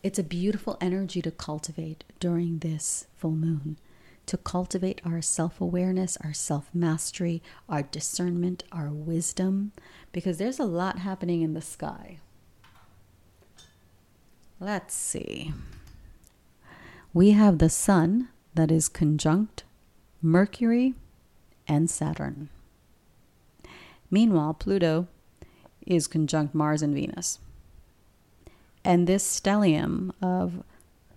it's 0.00 0.18
a 0.18 0.22
beautiful 0.22 0.78
energy 0.80 1.20
to 1.22 1.32
cultivate 1.32 2.04
during 2.20 2.60
this 2.60 3.08
full 3.16 3.32
moon. 3.32 3.78
To 4.26 4.36
cultivate 4.36 5.00
our 5.04 5.20
self 5.20 5.60
awareness, 5.60 6.16
our 6.22 6.32
self 6.32 6.68
mastery, 6.72 7.42
our 7.68 7.82
discernment, 7.82 8.62
our 8.70 8.90
wisdom, 8.90 9.72
because 10.12 10.38
there's 10.38 10.60
a 10.60 10.64
lot 10.64 11.00
happening 11.00 11.42
in 11.42 11.54
the 11.54 11.62
sky. 11.62 12.18
Let's 14.60 14.94
see. 14.94 15.52
We 17.12 17.30
have 17.30 17.58
the 17.58 17.70
sun 17.70 18.28
that 18.54 18.70
is 18.70 18.88
conjunct 18.88 19.64
Mercury, 20.20 20.94
and 21.68 21.88
Saturn. 21.88 22.48
Meanwhile, 24.10 24.54
Pluto 24.54 25.06
is 25.86 26.06
conjunct 26.06 26.54
Mars 26.54 26.82
and 26.82 26.94
Venus. 26.94 27.38
And 28.84 29.06
this 29.06 29.40
stellium 29.40 30.10
of 30.22 30.64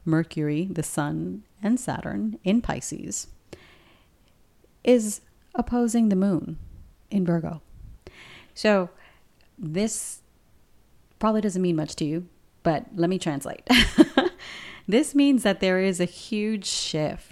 Mercury, 0.06 0.68
the 0.70 0.84
Sun, 0.84 1.44
and 1.64 1.80
Saturn 1.80 2.38
in 2.44 2.62
Pisces 2.62 3.28
is 4.84 5.22
opposing 5.56 6.10
the 6.10 6.16
moon 6.16 6.58
in 7.10 7.26
Virgo. 7.26 7.62
So 8.54 8.90
this 9.58 10.22
probably 11.20 11.42
doesn't 11.42 11.62
mean 11.62 11.76
much 11.76 11.96
to 11.98 12.06
you, 12.06 12.28
but 12.64 12.86
let 12.96 13.10
me 13.10 13.20
translate. 13.20 13.68
this 14.88 15.14
means 15.14 15.44
that 15.44 15.60
there 15.60 15.80
is 15.80 16.00
a 16.00 16.06
huge 16.06 16.66
shift. 16.66 17.31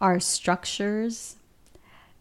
Our 0.00 0.18
structures, 0.18 1.36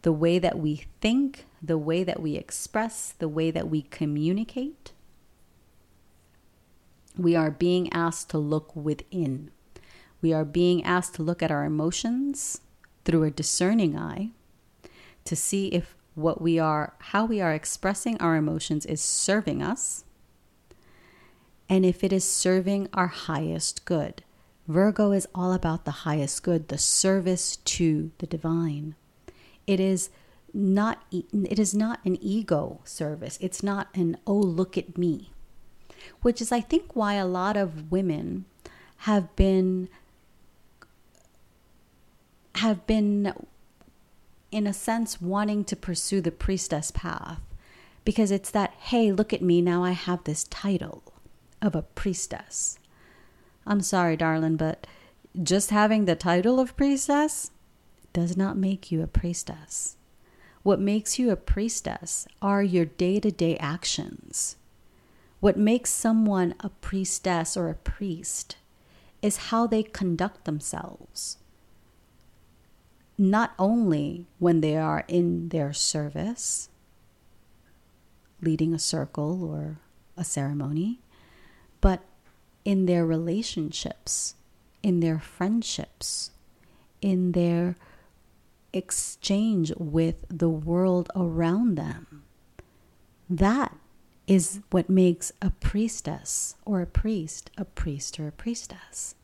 the 0.02 0.12
way 0.12 0.40
that 0.40 0.60
we 0.60 0.86
think, 1.02 1.46
the 1.62 1.78
way 1.78 2.04
that 2.04 2.22
we 2.22 2.36
express, 2.36 3.14
the 3.18 3.30
way 3.30 3.52
that 3.52 3.70
we 3.70 3.84
communicate, 3.84 4.92
we 7.18 7.36
are 7.36 7.52
being 7.52 7.92
asked 7.92 8.30
to 8.30 8.38
look 8.38 8.76
within. 8.76 9.52
We 10.22 10.34
are 10.34 10.46
being 10.46 10.84
asked 10.84 11.16
to 11.16 11.24
look 11.24 11.42
at 11.42 11.52
our 11.52 11.66
emotions 11.66 12.62
through 13.06 13.24
a 13.24 13.32
discerning 13.32 13.98
eye 13.98 14.30
to 15.26 15.36
see 15.36 15.68
if 15.68 15.96
what 16.16 16.42
we 16.42 16.60
are, 16.60 16.94
how 17.00 17.26
we 17.26 17.40
are 17.40 17.54
expressing 17.54 18.20
our 18.20 18.36
emotions 18.36 18.86
is 18.86 19.02
serving 19.02 19.62
us 19.62 20.04
and 21.70 21.86
if 21.86 22.04
it 22.04 22.12
is 22.12 22.24
serving 22.24 22.90
our 22.94 23.08
highest 23.08 23.86
good. 23.86 24.24
Virgo 24.70 25.12
is 25.12 25.28
all 25.34 25.52
about 25.52 25.84
the 25.84 26.06
highest 26.06 26.44
good, 26.44 26.68
the 26.68 26.78
service 26.78 27.56
to 27.56 28.12
the 28.20 28.28
divine. 28.28 28.94
It 29.66 29.80
is 29.80 30.12
not 30.54 31.04
it 31.12 31.58
is 31.58 31.74
not 31.74 32.00
an 32.06 32.20
ego 32.22 32.80
service. 32.84 33.40
It's 33.42 33.64
not 33.64 33.88
an 33.96 34.18
oh 34.28 34.36
look 34.36 34.78
at 34.78 34.96
me. 34.96 35.32
Which 36.22 36.40
is 36.40 36.52
I 36.52 36.62
think 36.62 36.96
why 36.96 37.16
a 37.16 37.26
lot 37.26 37.58
of 37.58 37.92
women 37.92 38.46
have 38.98 39.36
been 39.36 39.90
have 42.56 42.86
been 42.86 43.34
in 44.52 44.68
a 44.68 44.74
sense 44.74 45.20
wanting 45.20 45.64
to 45.66 45.76
pursue 45.76 46.22
the 46.22 46.32
priestess 46.32 46.92
path 46.92 47.42
because 48.06 48.30
it's 48.30 48.52
that 48.52 48.74
hey, 48.80 49.12
look 49.12 49.34
at 49.34 49.42
me, 49.42 49.64
now 49.64 49.84
I 49.84 49.92
have 49.92 50.26
this 50.26 50.44
title 50.44 51.02
of 51.60 51.74
a 51.74 51.82
priestess. 51.82 52.79
I'm 53.70 53.82
sorry, 53.82 54.18
darling, 54.18 54.56
but 54.56 54.88
just 55.42 55.70
having 55.70 56.06
the 56.06 56.16
title 56.16 56.60
of 56.60 56.76
priestess 56.76 57.52
does 58.14 58.36
not 58.36 58.58
make 58.58 58.92
you 58.92 59.04
a 59.04 59.08
priestess. 59.08 59.96
What 60.64 60.80
makes 60.80 61.20
you 61.20 61.30
a 61.30 61.36
priestess 61.36 62.28
are 62.42 62.64
your 62.64 62.86
day 62.86 63.20
to 63.20 63.32
day 63.32 63.58
actions. 63.58 64.56
What 65.40 65.56
makes 65.56 65.92
someone 65.92 66.56
a 66.62 66.70
priestess 66.70 67.56
or 67.56 67.70
a 67.70 67.76
priest 67.76 68.58
is 69.22 69.38
how 69.38 69.68
they 69.68 69.84
conduct 69.84 70.46
themselves. 70.46 71.38
Not 73.20 73.54
only 73.60 74.26
when 74.40 74.62
they 74.62 74.78
are 74.78 75.06
in 75.08 75.50
their 75.50 75.74
service, 75.74 76.70
leading 78.42 78.74
a 78.74 78.80
circle 78.80 79.44
or 79.44 79.78
a 80.18 80.24
ceremony, 80.24 81.02
but 81.82 82.02
in 82.66 82.86
their 82.86 83.06
relationships, 83.06 84.36
in 84.84 85.00
their 85.00 85.20
friendships, 85.20 86.32
in 87.02 87.32
their 87.32 87.76
exchange 88.74 89.72
with 89.78 90.26
the 90.30 90.50
world 90.50 91.10
around 91.16 91.76
them. 91.76 92.24
That 93.30 93.76
is 94.28 94.62
what 94.70 94.90
makes 94.90 95.32
a 95.42 95.50
priestess 95.50 96.56
or 96.66 96.82
a 96.82 96.86
priest 96.86 97.50
a 97.58 97.66
priest 97.66 98.20
or 98.20 98.28
a 98.28 98.32
priestess. 98.32 99.16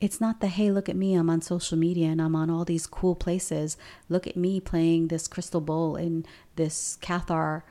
It's 0.00 0.20
not 0.20 0.40
the 0.40 0.48
hey, 0.48 0.70
look 0.72 0.88
at 0.88 0.96
me, 0.96 1.14
I'm 1.14 1.30
on 1.30 1.40
social 1.42 1.78
media 1.78 2.08
and 2.08 2.20
I'm 2.20 2.34
on 2.34 2.50
all 2.50 2.64
these 2.64 2.86
cool 2.86 3.14
places. 3.14 3.76
Look 4.08 4.26
at 4.26 4.36
me 4.36 4.60
playing 4.60 5.08
this 5.08 5.28
crystal 5.28 5.60
bowl 5.60 5.96
in 5.96 6.26
this 6.56 6.98
Cathar 7.00 7.62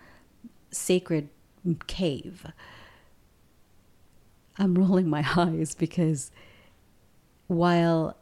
sacred 0.71 1.29
cave. 1.87 2.47
I'm 4.61 4.75
rolling 4.75 5.09
my 5.09 5.25
eyes 5.35 5.73
because 5.73 6.31
while 7.47 8.15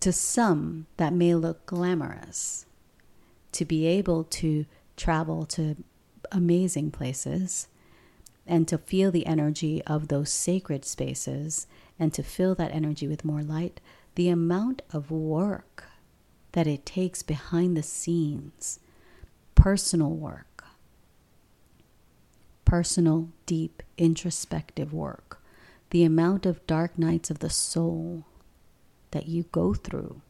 to 0.00 0.12
some 0.12 0.86
that 0.96 1.12
may 1.12 1.34
look 1.34 1.64
glamorous, 1.66 2.66
to 3.52 3.64
be 3.64 3.86
able 3.86 4.24
to 4.24 4.66
travel 4.96 5.46
to 5.46 5.76
amazing 6.30 6.90
places 6.90 7.68
and 8.46 8.66
to 8.68 8.76
feel 8.76 9.10
the 9.10 9.26
energy 9.26 9.82
of 9.84 10.08
those 10.08 10.30
sacred 10.30 10.84
spaces 10.84 11.66
and 11.98 12.12
to 12.12 12.22
fill 12.22 12.54
that 12.56 12.72
energy 12.72 13.08
with 13.08 13.24
more 13.24 13.42
light, 13.42 13.80
the 14.16 14.28
amount 14.28 14.82
of 14.92 15.10
work 15.10 15.84
that 16.52 16.66
it 16.66 16.84
takes 16.84 17.22
behind 17.22 17.76
the 17.76 17.82
scenes, 17.82 18.80
personal 19.54 20.10
work, 20.10 20.55
personal, 22.66 23.30
deep, 23.46 23.82
introspective 23.96 24.92
work, 24.92 25.40
the 25.88 26.04
amount 26.04 26.44
of 26.44 26.66
dark 26.66 26.98
nights 26.98 27.30
of 27.30 27.38
the 27.38 27.48
soul 27.48 28.24
that 29.12 29.26
you 29.26 29.44
go 29.44 29.72
through 29.72 30.20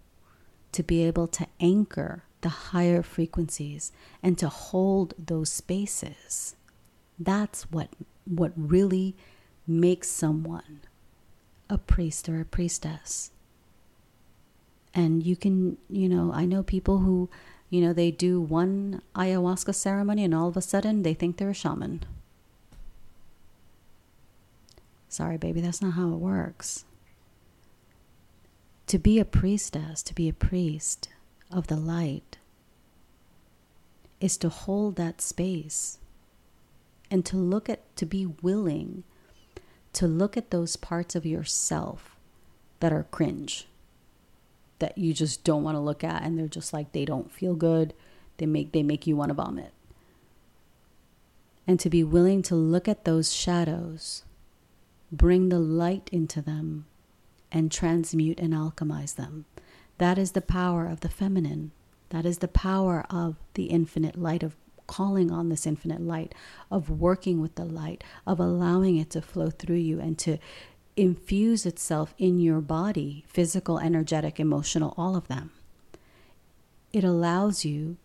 to 0.70 0.85
be 0.85 1.03
able 1.03 1.27
to 1.27 1.46
anchor 1.59 2.22
the 2.42 2.49
higher 2.49 3.03
frequencies 3.03 3.90
and 4.22 4.38
to 4.38 4.49
hold 4.49 5.14
those 5.18 5.51
spaces. 5.51 6.55
That's 7.18 7.64
what 7.72 7.88
what 8.25 8.53
really 8.57 9.16
makes 9.66 10.09
someone 10.09 10.81
a 11.68 11.79
priest 11.79 12.29
or 12.29 12.40
a 12.40 12.44
priestess. 12.44 13.31
And 14.94 15.25
you 15.25 15.37
can, 15.37 15.79
you 15.90 16.09
know, 16.09 16.33
I 16.33 16.44
know 16.44 16.62
people 16.62 16.99
who, 16.99 17.29
you 17.70 17.81
know, 17.81 17.92
they 17.92 18.11
do 18.11 18.40
one 18.40 19.03
ayahuasca 19.14 19.75
ceremony 19.75 20.25
and 20.25 20.35
all 20.35 20.49
of 20.49 20.57
a 20.57 20.62
sudden 20.62 21.03
they 21.03 21.14
think 21.14 21.37
they're 21.37 21.51
a 21.51 21.55
shaman. 21.55 22.05
Sorry, 25.17 25.39
baby, 25.39 25.63
that's 25.63 25.81
not 25.81 25.95
how 25.95 26.09
it 26.09 26.19
works. 26.19 26.85
To 28.89 28.99
be 28.99 29.19
a 29.19 29.25
priestess, 29.25 30.03
to 30.03 30.15
be 30.15 30.29
a 30.29 30.35
priest 30.35 31.09
of 31.51 31.69
the 31.69 31.77
light, 31.77 32.37
is 34.21 34.37
to 34.37 34.51
hold 34.51 34.97
that 34.97 35.23
space 35.23 35.97
and 37.11 37.25
to 37.25 37.39
look 37.39 37.71
at, 37.71 37.97
to 37.97 38.05
be 38.05 38.27
willing 38.27 39.05
to 39.95 40.07
look 40.07 40.37
at 40.37 40.51
those 40.51 40.77
parts 40.77 41.15
of 41.15 41.25
yourself 41.25 42.15
that 42.81 42.93
are 42.93 43.07
cringe, 43.11 43.67
that 44.81 44.99
you 44.99 45.15
just 45.15 45.45
don't 45.45 45.63
want 45.63 45.77
to 45.77 45.81
look 45.81 46.05
at, 46.05 46.25
and 46.25 46.39
they're 46.39 46.47
just 46.47 46.75
like, 46.75 46.93
they 46.93 47.07
don't 47.07 47.33
feel 47.33 47.55
good. 47.55 47.95
They 48.37 48.45
make, 48.45 48.73
they 48.73 48.83
make 48.83 49.07
you 49.07 49.17
want 49.17 49.31
to 49.31 49.35
vomit. 49.35 49.73
And 51.67 51.81
to 51.81 51.89
be 51.89 52.05
willing 52.05 52.43
to 52.43 52.55
look 52.55 52.87
at 52.87 53.07
those 53.07 53.33
shadows 53.33 54.23
bring 55.12 55.49
the 55.49 55.59
light 55.59 56.09
into 56.12 56.42
them 56.42 56.87
and 57.53 57.71
transmute 57.71 58.40
and 58.40 58.53
alchemize 58.53 59.14
them. 59.14 59.45
That 59.99 60.19
is 60.19 60.33
the 60.33 60.40
power 60.40 60.87
of 60.87 61.01
the 61.01 61.09
feminine. 61.09 61.73
That 62.11 62.27
is 62.27 62.38
the 62.38 62.49
power 62.49 63.07
of 63.09 63.37
the 63.55 63.64
infinite 63.64 64.16
light, 64.16 64.42
of 64.42 64.57
calling 64.87 65.31
on 65.31 65.49
this 65.49 65.66
infinite 65.66 66.01
light, 66.01 66.35
of 66.71 66.90
working 66.90 67.40
with 67.40 67.55
the 67.55 67.64
light, 67.64 68.05
of 68.27 68.38
allowing 68.38 68.97
it 68.97 69.11
to 69.11 69.23
flow 69.23 69.51
through 69.51 69.77
you 69.77 70.01
and 70.01 70.19
to 70.19 70.38
infuse 70.97 71.66
itself 71.66 72.14
in 72.19 72.38
your 72.38 72.61
body 72.61 73.25
physical, 73.27 73.79
energetic, 73.79 74.38
emotional, 74.38 74.95
all 74.97 75.16
of 75.16 75.29
them. 75.29 75.51
It 76.92 77.05
allows 77.05 77.64
you 77.64 77.97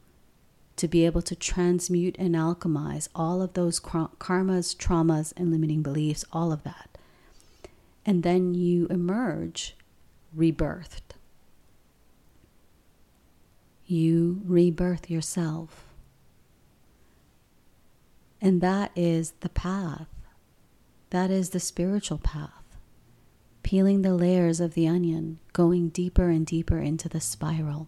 to 0.78 0.88
be 0.88 1.06
able 1.06 1.22
to 1.22 1.36
transmute 1.36 2.16
and 2.18 2.36
alchemize 2.36 3.08
all 3.14 3.42
of 3.42 3.54
those 3.54 3.80
karmas, 3.80 4.76
traumas, 4.76 5.34
and 5.38 5.52
limiting 5.52 5.84
beliefs, 5.84 6.26
all 6.32 6.52
of 6.52 6.64
that 6.64 6.91
and 8.06 8.24
then 8.24 8.54
you 8.54 8.88
emerge 8.88 9.76
rebirthed. 10.36 11.16
You 13.86 14.42
rebirth 14.46 15.10
yourself. 15.10 15.88
And 18.40 18.62
that 18.62 18.92
is 18.96 19.34
the 19.42 19.50
path. 19.50 20.08
That 21.12 21.30
is 21.30 21.50
the 21.50 21.60
spiritual 21.60 22.18
path. 22.18 22.50
Peeling 23.64 24.02
the 24.02 24.16
layers 24.16 24.60
of 24.60 24.74
the 24.74 24.88
onion, 24.88 25.40
going 25.54 25.90
deeper 25.90 26.30
and 26.30 26.46
deeper 26.46 26.80
into 26.80 27.08
the 27.08 27.22
spiral, 27.22 27.88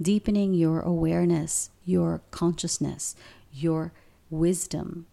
deepening 0.00 0.54
your 0.54 0.80
awareness, 0.80 1.70
your 1.84 2.22
consciousness, 2.30 3.16
your 3.52 3.92
wisdom, 4.30 5.06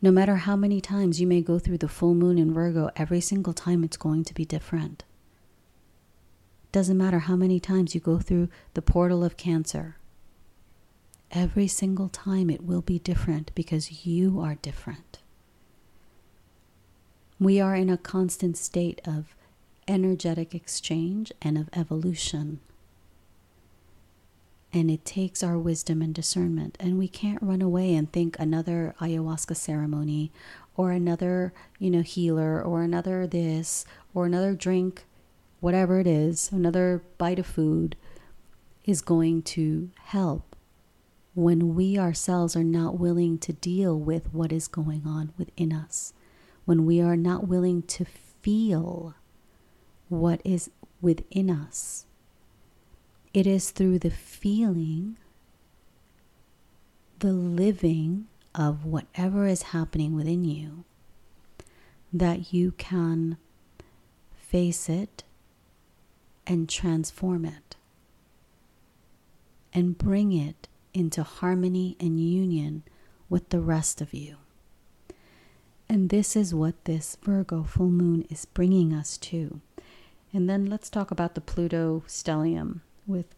no 0.00 0.10
matter 0.10 0.36
how 0.36 0.54
many 0.54 0.80
times 0.80 1.20
you 1.20 1.26
may 1.26 1.40
go 1.40 1.58
through 1.58 1.78
the 1.78 1.88
full 1.88 2.14
moon 2.14 2.38
in 2.38 2.52
Virgo, 2.52 2.90
every 2.94 3.20
single 3.20 3.52
time 3.52 3.82
it's 3.82 3.96
going 3.96 4.24
to 4.24 4.34
be 4.34 4.44
different. 4.44 5.04
Doesn't 6.70 6.98
matter 6.98 7.20
how 7.20 7.34
many 7.34 7.58
times 7.58 7.94
you 7.94 8.00
go 8.00 8.18
through 8.18 8.48
the 8.74 8.82
portal 8.82 9.24
of 9.24 9.36
Cancer. 9.36 9.96
Every 11.32 11.66
single 11.66 12.08
time 12.08 12.48
it 12.48 12.64
will 12.64 12.82
be 12.82 12.98
different 12.98 13.50
because 13.54 14.06
you 14.06 14.40
are 14.40 14.54
different. 14.54 15.18
We 17.40 17.60
are 17.60 17.74
in 17.74 17.90
a 17.90 17.98
constant 17.98 18.56
state 18.56 19.00
of 19.04 19.34
energetic 19.86 20.54
exchange 20.54 21.32
and 21.40 21.58
of 21.58 21.70
evolution. 21.72 22.60
And 24.72 24.90
it 24.90 25.04
takes 25.04 25.42
our 25.42 25.58
wisdom 25.58 26.02
and 26.02 26.14
discernment. 26.14 26.76
And 26.78 26.98
we 26.98 27.08
can't 27.08 27.42
run 27.42 27.62
away 27.62 27.94
and 27.94 28.12
think 28.12 28.36
another 28.38 28.94
ayahuasca 29.00 29.56
ceremony 29.56 30.30
or 30.76 30.90
another, 30.92 31.52
you 31.78 31.90
know, 31.90 32.02
healer 32.02 32.62
or 32.62 32.82
another 32.82 33.26
this 33.26 33.84
or 34.14 34.26
another 34.26 34.54
drink, 34.54 35.06
whatever 35.60 36.00
it 36.00 36.06
is, 36.06 36.52
another 36.52 37.02
bite 37.16 37.38
of 37.38 37.46
food 37.46 37.96
is 38.84 39.00
going 39.00 39.42
to 39.42 39.90
help 40.04 40.56
when 41.34 41.74
we 41.76 41.96
ourselves 41.96 42.56
are 42.56 42.64
not 42.64 42.98
willing 42.98 43.38
to 43.38 43.52
deal 43.52 43.96
with 43.96 44.32
what 44.34 44.50
is 44.50 44.66
going 44.66 45.02
on 45.06 45.32
within 45.38 45.72
us, 45.72 46.12
when 46.64 46.84
we 46.84 47.00
are 47.00 47.16
not 47.16 47.46
willing 47.46 47.80
to 47.80 48.04
feel 48.42 49.14
what 50.08 50.40
is 50.44 50.68
within 51.00 51.48
us. 51.48 52.06
It 53.34 53.46
is 53.46 53.70
through 53.70 53.98
the 53.98 54.10
feeling, 54.10 55.16
the 57.18 57.32
living 57.32 58.26
of 58.54 58.84
whatever 58.84 59.46
is 59.46 59.62
happening 59.64 60.14
within 60.14 60.44
you 60.44 60.84
that 62.12 62.52
you 62.52 62.72
can 62.72 63.36
face 64.36 64.88
it 64.88 65.24
and 66.46 66.68
transform 66.68 67.44
it 67.44 67.76
and 69.74 69.98
bring 69.98 70.32
it 70.32 70.66
into 70.94 71.22
harmony 71.22 71.96
and 72.00 72.18
union 72.18 72.82
with 73.28 73.50
the 73.50 73.60
rest 73.60 74.00
of 74.00 74.14
you. 74.14 74.36
And 75.88 76.08
this 76.08 76.34
is 76.34 76.54
what 76.54 76.84
this 76.84 77.16
Virgo 77.22 77.62
full 77.62 77.90
moon 77.90 78.26
is 78.30 78.46
bringing 78.46 78.92
us 78.92 79.18
to. 79.18 79.60
And 80.32 80.48
then 80.48 80.66
let's 80.66 80.90
talk 80.90 81.10
about 81.10 81.34
the 81.34 81.40
Pluto 81.40 82.02
stellium 82.06 82.80
with 83.08 83.34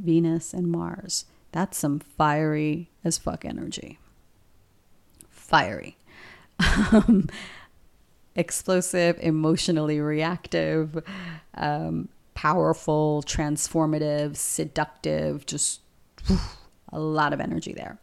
Venus 0.00 0.52
and 0.52 0.70
Mars. 0.70 1.24
That's 1.52 1.76
some 1.78 1.98
fiery 1.98 2.90
as 3.02 3.18
fuck 3.18 3.44
energy. 3.44 3.98
Fiery. 5.30 5.96
Um, 6.92 7.28
explosive, 8.34 9.18
emotionally 9.20 10.00
reactive, 10.00 11.02
um, 11.54 12.08
powerful, 12.34 13.22
transformative, 13.26 14.36
seductive, 14.36 15.44
just 15.44 15.80
whew, 16.26 16.38
a 16.92 17.00
lot 17.00 17.32
of 17.32 17.40
energy 17.40 17.72
there. 17.72 17.98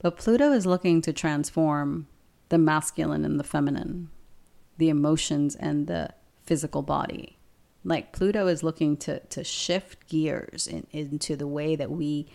But 0.00 0.16
Pluto 0.16 0.52
is 0.52 0.66
looking 0.66 1.02
to 1.02 1.12
transform 1.12 2.08
the 2.48 2.58
masculine 2.58 3.24
and 3.24 3.38
the 3.38 3.44
feminine, 3.44 4.08
the 4.78 4.88
emotions 4.88 5.54
and 5.54 5.86
the 5.86 6.10
physical 6.42 6.82
body. 6.82 7.36
Like 7.84 8.12
Pluto 8.12 8.46
is 8.46 8.62
looking 8.62 8.96
to, 8.98 9.20
to 9.20 9.42
shift 9.42 10.08
gears 10.08 10.66
in, 10.66 10.86
into 10.92 11.34
the 11.36 11.48
way 11.48 11.74
that 11.74 11.90
we 11.90 12.28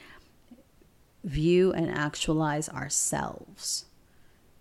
view 1.23 1.71
and 1.71 1.89
actualize 1.89 2.69
ourselves, 2.69 3.85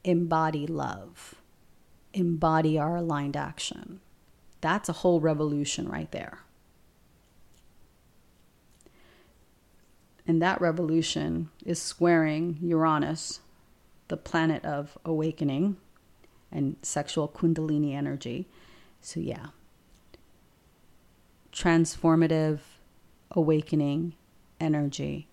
embody 0.05 0.67
love, 0.67 1.35
embody 2.13 2.79
our 2.79 2.97
aligned 2.97 3.37
action. 3.37 4.01
That's 4.61 4.89
a 4.89 4.95
whole 4.95 5.21
revolution 5.21 5.89
right 5.89 6.11
there. 6.13 6.41
And 10.27 10.43
that 10.43 10.61
revolution 10.61 11.51
is 11.65 11.81
squaring 11.81 12.59
Uranus, 12.61 13.41
the 14.09 14.17
planet 14.17 14.65
of 14.65 14.99
awakening 15.05 15.77
and 16.51 16.77
sexual 16.83 17.29
kundalini 17.29 17.95
energy. 17.95 18.49
So, 19.01 19.21
yeah, 19.21 19.49
transformative 21.57 22.61
awakening 23.31 24.15
energy 24.61 25.27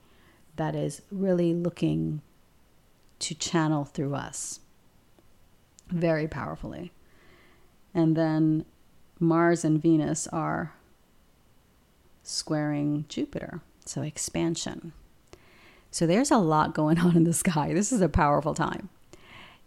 that 0.56 0.76
is 0.76 1.02
really 1.12 1.54
looking 1.54 2.22
to 3.20 3.36
channel 3.36 3.84
through 3.84 4.16
us 4.16 4.60
very 5.90 6.28
powerfully. 6.28 6.92
And 7.94 8.16
then 8.16 8.66
Mars 9.20 9.64
and 9.64 9.82
Venus 9.82 10.28
are 10.28 10.74
squaring 12.24 13.06
Jupiter, 13.10 13.62
so 13.86 14.02
expansion. 14.02 14.94
So 15.92 16.08
there's 16.08 16.32
a 16.32 16.38
lot 16.38 16.74
going 16.74 17.00
on 17.00 17.16
in 17.16 17.24
the 17.26 17.34
sky. 17.34 17.74
This 17.74 17.92
is 17.92 18.02
a 18.02 18.10
powerful 18.10 18.54
time. 18.54 18.90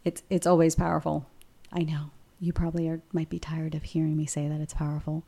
It's 0.05 0.23
it's 0.31 0.47
always 0.47 0.75
powerful. 0.75 1.27
I 1.73 1.83
know. 1.83 2.11
You 2.41 2.53
probably 2.53 2.89
are 2.89 3.01
might 3.13 3.31
be 3.31 3.39
tired 3.39 3.75
of 3.75 3.83
hearing 3.83 4.17
me 4.17 4.27
say 4.27 4.49
that 4.49 4.61
it's 4.61 4.75
powerful 4.75 5.25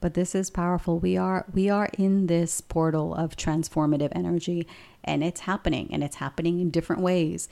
but 0.00 0.14
this 0.14 0.34
is 0.34 0.50
powerful. 0.50 0.98
We 0.98 1.16
are 1.16 1.44
we 1.52 1.68
are 1.68 1.88
in 1.98 2.26
this 2.26 2.60
portal 2.60 3.14
of 3.14 3.36
transformative 3.36 4.12
energy 4.14 4.66
and 5.02 5.24
it's 5.24 5.40
happening 5.40 5.88
and 5.92 6.04
it's 6.04 6.16
happening 6.16 6.60
in 6.60 6.70
different 6.70 7.02
ways 7.02 7.48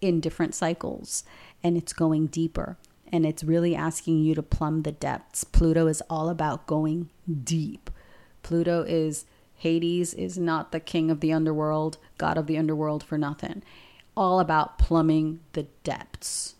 in 0.00 0.20
different 0.20 0.54
cycles 0.54 1.24
and 1.62 1.76
it's 1.76 1.92
going 1.92 2.26
deeper. 2.26 2.76
And 3.12 3.24
it's 3.24 3.44
really 3.44 3.74
asking 3.74 4.18
you 4.24 4.34
to 4.34 4.42
plumb 4.42 4.82
the 4.82 4.92
depths. 4.92 5.44
Pluto 5.44 5.86
is 5.86 6.02
all 6.10 6.28
about 6.28 6.66
going 6.66 7.10
deep. 7.44 7.90
Pluto 8.42 8.82
is 8.82 9.26
hades 9.54 10.12
is 10.12 10.36
not 10.36 10.72
the 10.72 10.80
king 10.80 11.10
of 11.10 11.20
the 11.20 11.32
underworld 11.32 11.96
god 12.18 12.36
of 12.36 12.46
the 12.46 12.58
underworld 12.58 13.02
for 13.02 13.16
nothing. 13.16 13.62
All 14.16 14.40
about 14.40 14.78
plumbing 14.78 15.40
the 15.52 15.64
depths 15.84 16.54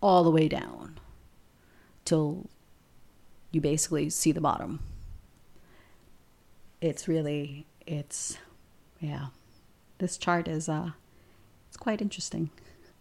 all 0.00 0.24
the 0.24 0.30
way 0.30 0.48
down 0.48 0.98
till 2.04 2.48
you 3.52 3.60
basically 3.60 4.10
see 4.10 4.32
the 4.32 4.40
bottom. 4.40 4.80
It's 6.80 7.06
really, 7.06 7.66
it's, 7.86 8.38
yeah. 8.98 9.26
This 9.98 10.16
chart 10.18 10.48
is, 10.48 10.68
uh, 10.68 10.90
it's 11.68 11.76
quite 11.76 12.02
interesting. 12.02 12.50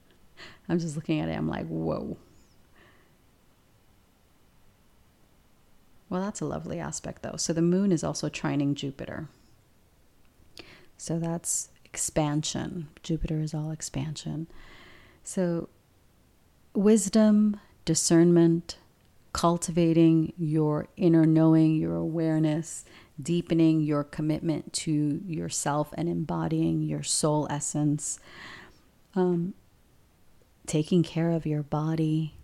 I'm 0.70 0.78
just 0.78 0.96
looking 0.96 1.20
at 1.20 1.30
it, 1.30 1.38
I'm 1.38 1.48
like, 1.50 1.68
whoa. 1.68 2.18
Well, 6.10 6.22
that's 6.22 6.42
a 6.42 6.46
lovely 6.46 6.78
aspect, 6.78 7.24
though. 7.24 7.38
So 7.38 7.54
the 7.54 7.62
moon 7.62 7.94
is 7.94 8.04
also 8.04 8.28
trining 8.28 8.76
Jupiter. 8.76 9.30
So 10.98 11.18
that's 11.18 11.70
expansion. 11.86 12.90
Jupiter 13.02 13.40
is 13.40 13.54
all 13.54 13.72
expansion. 13.72 14.48
So 15.24 15.70
wisdom, 16.74 17.60
discernment, 17.86 18.78
cultivating 19.34 20.34
your 20.38 20.88
inner 20.98 21.26
knowing, 21.26 21.76
your 21.76 21.96
awareness, 21.96 22.86
deepening 23.22 23.82
your 23.82 24.04
commitment 24.04 24.74
to 24.74 25.22
yourself 25.26 25.94
and 25.98 26.10
embodying 26.10 26.82
your 26.82 27.04
soul 27.04 27.48
essence, 27.50 28.20
um, 29.16 29.54
taking 30.66 31.04
care 31.04 31.32
of 31.32 31.46
your 31.46 31.64
body, 31.64 32.36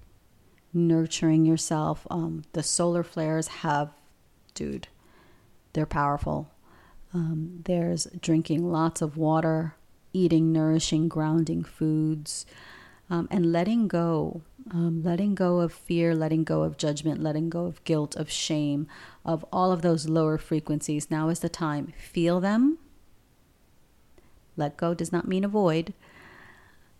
nurturing 0.73 1.45
yourself. 1.45 2.05
Um, 2.09 2.43
the 2.53 2.63
solar 2.63 3.03
flares 3.03 3.47
have, 3.47 3.91
dude, 4.53 4.87
they're 5.73 5.85
powerful. 5.85 6.51
Um, 7.13 7.61
there's 7.65 8.05
drinking 8.19 8.69
lots 8.69 9.01
of 9.01 9.17
water, 9.17 9.75
eating 10.13 10.51
nourishing, 10.51 11.07
grounding 11.07 11.63
foods, 11.63 12.45
um, 13.09 13.27
and 13.31 13.51
letting 13.51 13.87
go 13.87 14.41
um, 14.71 15.01
letting 15.03 15.35
go 15.35 15.59
of 15.59 15.73
fear, 15.73 16.15
letting 16.15 16.43
go 16.43 16.63
of 16.63 16.77
judgment, 16.77 17.21
letting 17.21 17.49
go 17.49 17.65
of 17.65 17.83
guilt, 17.83 18.15
of 18.15 18.29
shame, 18.31 18.87
of 19.25 19.45
all 19.51 19.71
of 19.71 19.81
those 19.81 20.07
lower 20.07 20.37
frequencies. 20.37 21.11
Now 21.11 21.29
is 21.29 21.39
the 21.39 21.49
time. 21.49 21.93
Feel 21.97 22.39
them. 22.39 22.77
Let 24.55 24.77
go 24.77 24.93
does 24.93 25.11
not 25.11 25.27
mean 25.27 25.43
avoid. 25.43 25.93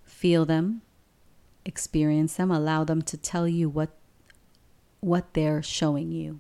Feel 0.04 0.46
them, 0.46 0.82
experience 1.66 2.36
them, 2.36 2.52
allow 2.52 2.84
them 2.84 3.02
to 3.04 3.18
tell 3.18 3.48
you 3.48 3.70
what 3.70 3.90
what 5.00 5.34
they're 5.34 5.62
showing 5.62 6.12
you. 6.12 6.40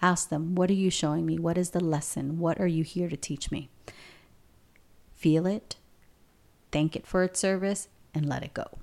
Ask 0.00 0.28
them, 0.28 0.54
what 0.54 0.70
are 0.70 0.74
you 0.74 0.90
showing 0.90 1.26
me? 1.26 1.38
What 1.38 1.58
is 1.58 1.70
the 1.70 1.82
lesson? 1.82 2.38
What 2.38 2.60
are 2.60 2.66
you 2.66 2.84
here 2.84 3.08
to 3.08 3.16
teach 3.16 3.50
me? 3.50 3.68
Feel 5.14 5.46
it, 5.46 5.76
thank 6.72 6.96
it 6.96 7.06
for 7.06 7.22
its 7.24 7.40
service, 7.40 7.88
and 8.14 8.26
let 8.26 8.42
it 8.42 8.54
go 8.54 8.78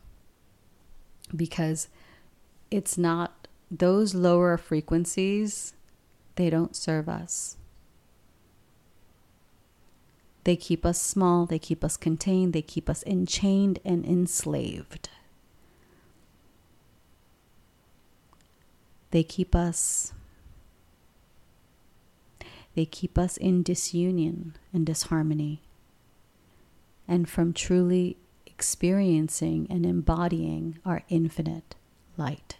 because 1.35 1.87
it's 2.71 2.97
not 2.97 3.47
those 3.69 4.13
lower 4.13 4.57
frequencies, 4.57 5.73
they 6.35 6.49
don't 6.49 6.75
serve 6.75 7.09
us. 7.09 7.57
They 10.43 10.55
keep 10.55 10.85
us 10.85 11.01
small, 11.01 11.45
they 11.45 11.59
keep 11.59 11.83
us 11.83 11.97
contained, 11.97 12.53
they 12.53 12.61
keep 12.61 12.89
us 12.89 13.03
enchained 13.05 13.79
and 13.83 14.05
enslaved. 14.05 15.09
They 19.11 19.23
keep 19.23 19.55
us 19.55 20.13
they 22.75 22.85
keep 22.85 23.17
us 23.17 23.37
in 23.37 23.63
disunion 23.63 24.55
and 24.71 24.85
disharmony 24.85 25.63
and 27.07 27.27
from 27.27 27.51
truly 27.51 28.17
experiencing 28.57 29.67
and 29.69 29.85
embodying 29.85 30.79
our 30.83 31.03
infinite 31.09 31.75
light, 32.17 32.57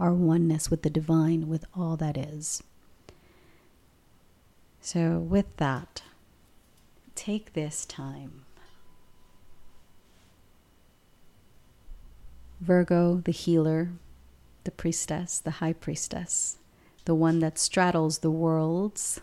our 0.00 0.14
oneness 0.14 0.70
with 0.70 0.80
the 0.80 0.88
divine, 0.88 1.46
with 1.48 1.66
all 1.76 1.98
that 1.98 2.16
is. 2.16 2.62
So, 4.80 5.18
with 5.18 5.54
that, 5.58 6.00
take 7.14 7.52
this 7.52 7.84
time. 7.84 8.46
Virgo, 12.58 13.16
the 13.16 13.30
healer, 13.30 13.90
the 14.64 14.70
priestess, 14.70 15.40
the 15.40 15.58
high 15.60 15.74
priestess, 15.74 16.56
the 17.04 17.14
one 17.14 17.40
that 17.40 17.58
straddles 17.58 18.20
the 18.20 18.30
worlds. 18.30 19.20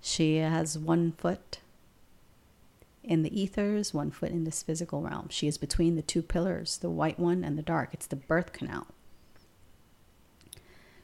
She 0.00 0.36
has 0.36 0.78
one 0.78 1.12
foot 1.12 1.58
in 3.08 3.22
the 3.22 3.40
ethers, 3.40 3.94
one 3.94 4.10
foot 4.10 4.30
in 4.30 4.44
this 4.44 4.62
physical 4.62 5.00
realm. 5.00 5.28
She 5.30 5.48
is 5.48 5.56
between 5.56 5.96
the 5.96 6.02
two 6.02 6.22
pillars, 6.22 6.76
the 6.76 6.90
white 6.90 7.18
one 7.18 7.42
and 7.42 7.56
the 7.56 7.62
dark. 7.62 7.90
It's 7.92 8.06
the 8.06 8.16
birth 8.16 8.52
canal. 8.52 8.86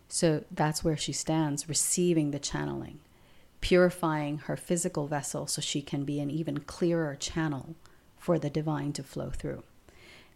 So 0.07 0.45
that's 0.51 0.85
where 0.85 0.99
she 0.99 1.13
stands, 1.13 1.69
receiving 1.69 2.31
the 2.31 2.39
channeling, 2.39 3.01
purifying 3.63 4.39
her 4.39 4.57
physical 4.57 5.07
vessel 5.07 5.47
so 5.47 5.63
she 5.63 5.81
can 5.81 6.05
be 6.05 6.21
an 6.21 6.31
even 6.31 6.61
clearer 6.61 7.17
channel 7.17 7.75
for 8.19 8.39
the 8.39 8.51
divine 8.51 8.93
to 8.93 9.03
flow 9.03 9.31
through. 9.31 9.65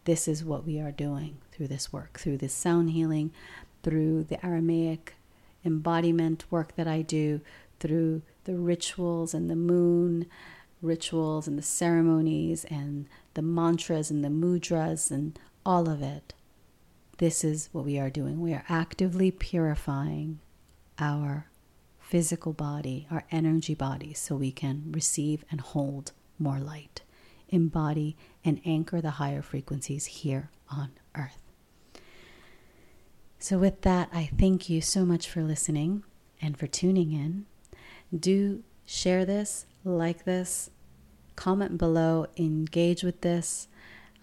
This 0.05 0.27
is 0.27 0.43
what 0.43 0.67
we 0.67 0.81
are 0.81 0.91
doing 0.91 1.37
through 1.53 1.69
this 1.69 1.93
work, 1.93 2.19
through 2.19 2.39
this 2.39 2.55
sound 2.55 2.91
healing, 2.91 3.31
through 3.83 4.25
the 4.25 4.45
Aramaic 4.45 5.15
embodiment 5.67 6.45
work 6.51 6.77
that 6.77 6.89
I 6.89 7.03
do, 7.03 7.43
through 7.79 8.23
the 8.45 8.57
rituals 8.57 9.35
and 9.35 9.51
the 9.51 9.57
moon 9.57 10.27
rituals 10.81 11.47
and 11.47 11.59
the 11.59 11.63
ceremonies 11.63 12.65
and 12.65 13.07
the 13.35 13.43
mantras 13.43 14.11
and 14.11 14.25
the 14.25 14.29
mudras 14.29 15.11
and 15.11 15.39
all 15.65 15.89
of 15.89 16.03
it. 16.03 16.35
This 17.19 17.43
is 17.43 17.69
what 17.73 17.85
we 17.85 17.99
are 17.99 18.11
doing. 18.11 18.41
We 18.41 18.55
are 18.55 18.65
actively 18.69 19.31
purifying 19.31 20.41
our 20.99 21.49
physical 21.99 22.53
body, 22.53 23.07
our 23.11 23.25
energy 23.31 23.75
body, 23.75 24.15
so 24.15 24.37
we 24.37 24.53
can 24.53 24.93
receive 24.93 25.45
and 25.51 25.61
hold 25.61 26.13
more 26.39 26.59
light, 26.59 27.03
embody 27.49 28.17
and 28.45 28.61
anchor 28.65 29.01
the 29.01 29.11
higher 29.13 29.43
frequencies 29.43 30.07
here 30.07 30.51
on 30.71 30.91
earth. 31.15 31.43
So, 33.41 33.59
with 33.59 33.83
that, 33.83 34.09
I 34.13 34.31
thank 34.39 34.69
you 34.69 34.81
so 34.81 35.05
much 35.05 35.29
for 35.29 35.43
listening 35.43 36.03
and 36.41 36.57
for 36.57 36.67
tuning 36.67 37.13
in. 37.13 37.47
Do 38.17 38.63
share 38.85 39.25
this, 39.25 39.67
like 39.85 40.25
this, 40.25 40.71
comment 41.37 41.79
below, 41.79 42.27
engage 42.37 43.03
with 43.03 43.21
this, 43.21 43.69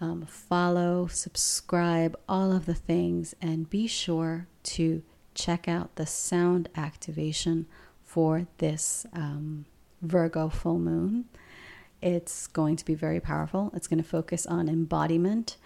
um, 0.00 0.26
follow, 0.26 1.06
subscribe, 1.06 2.18
all 2.28 2.52
of 2.52 2.66
the 2.66 2.74
things, 2.74 3.34
and 3.40 3.70
be 3.70 3.86
sure 3.86 4.46
to 4.62 5.02
check 5.34 5.68
out 5.68 5.96
the 5.96 6.06
sound 6.06 6.68
activation 6.76 7.66
for 8.04 8.46
this 8.58 9.06
um, 9.12 9.66
Virgo 10.02 10.48
full 10.48 10.78
moon. 10.78 11.26
It's 12.02 12.46
going 12.46 12.76
to 12.76 12.84
be 12.84 12.94
very 12.94 13.20
powerful. 13.20 13.70
It's 13.74 13.86
going 13.86 14.02
to 14.02 14.08
focus 14.08 14.46
on 14.46 14.68
embodiment 14.68 15.56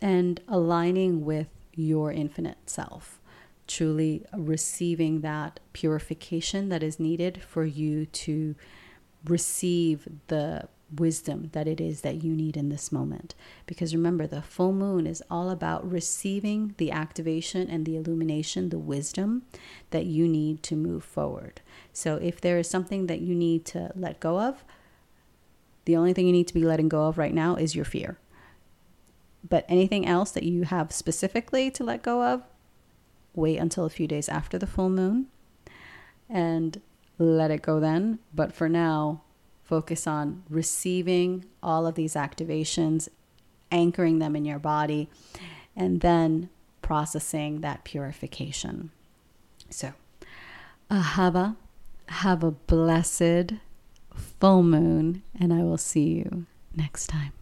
and 0.00 0.40
aligning 0.48 1.24
with 1.24 1.48
your 1.74 2.12
infinite 2.12 2.58
self, 2.66 3.20
truly 3.66 4.24
receiving 4.34 5.20
that 5.22 5.60
purification 5.72 6.68
that 6.68 6.82
is 6.82 7.00
needed 7.00 7.42
for 7.42 7.64
you 7.64 8.06
to 8.06 8.54
receive 9.24 10.08
the 10.28 10.68
wisdom 10.96 11.50
that 11.52 11.68
it 11.68 11.80
is 11.80 12.00
that 12.00 12.22
you 12.24 12.34
need 12.34 12.56
in 12.56 12.68
this 12.68 12.90
moment. 12.90 13.34
Because 13.66 13.94
remember, 13.94 14.26
the 14.26 14.42
full 14.42 14.72
moon 14.72 15.06
is 15.06 15.22
all 15.30 15.50
about 15.50 15.88
receiving 15.88 16.74
the 16.78 16.90
activation 16.90 17.68
and 17.68 17.86
the 17.86 17.96
illumination, 17.96 18.70
the 18.70 18.78
wisdom 18.78 19.42
that 19.90 20.06
you 20.06 20.26
need 20.26 20.62
to 20.64 20.74
move 20.74 21.04
forward. 21.04 21.60
So 21.92 22.16
if 22.16 22.40
there 22.40 22.58
is 22.58 22.68
something 22.68 23.06
that 23.06 23.20
you 23.20 23.34
need 23.34 23.64
to 23.66 23.92
let 23.94 24.20
go 24.20 24.40
of, 24.40 24.64
the 25.84 25.96
only 25.96 26.12
thing 26.12 26.26
you 26.26 26.32
need 26.32 26.48
to 26.48 26.54
be 26.54 26.64
letting 26.64 26.88
go 26.88 27.06
of 27.06 27.18
right 27.18 27.34
now 27.34 27.56
is 27.56 27.74
your 27.74 27.84
fear. 27.84 28.18
But 29.48 29.64
anything 29.68 30.06
else 30.06 30.30
that 30.32 30.42
you 30.42 30.64
have 30.64 30.92
specifically 30.92 31.70
to 31.70 31.84
let 31.84 32.02
go 32.02 32.22
of, 32.22 32.42
wait 33.34 33.56
until 33.56 33.84
a 33.84 33.90
few 33.90 34.06
days 34.06 34.28
after 34.28 34.58
the 34.58 34.66
full 34.66 34.90
moon 34.90 35.26
and 36.28 36.80
let 37.24 37.50
it 37.50 37.62
go 37.62 37.80
then. 37.80 38.18
But 38.34 38.52
for 38.52 38.68
now, 38.68 39.22
focus 39.62 40.06
on 40.06 40.42
receiving 40.48 41.44
all 41.62 41.86
of 41.86 41.94
these 41.94 42.14
activations, 42.14 43.08
anchoring 43.70 44.18
them 44.18 44.34
in 44.34 44.44
your 44.44 44.58
body, 44.58 45.08
and 45.76 46.00
then 46.00 46.48
processing 46.82 47.60
that 47.60 47.84
purification. 47.84 48.90
So, 49.68 49.92
Ahava, 50.90 51.56
have 52.06 52.42
a 52.42 52.50
blessed 52.50 53.52
full 54.14 54.62
moon, 54.62 55.22
and 55.38 55.52
I 55.52 55.62
will 55.62 55.78
see 55.78 56.08
you 56.14 56.46
next 56.74 57.06
time. 57.06 57.32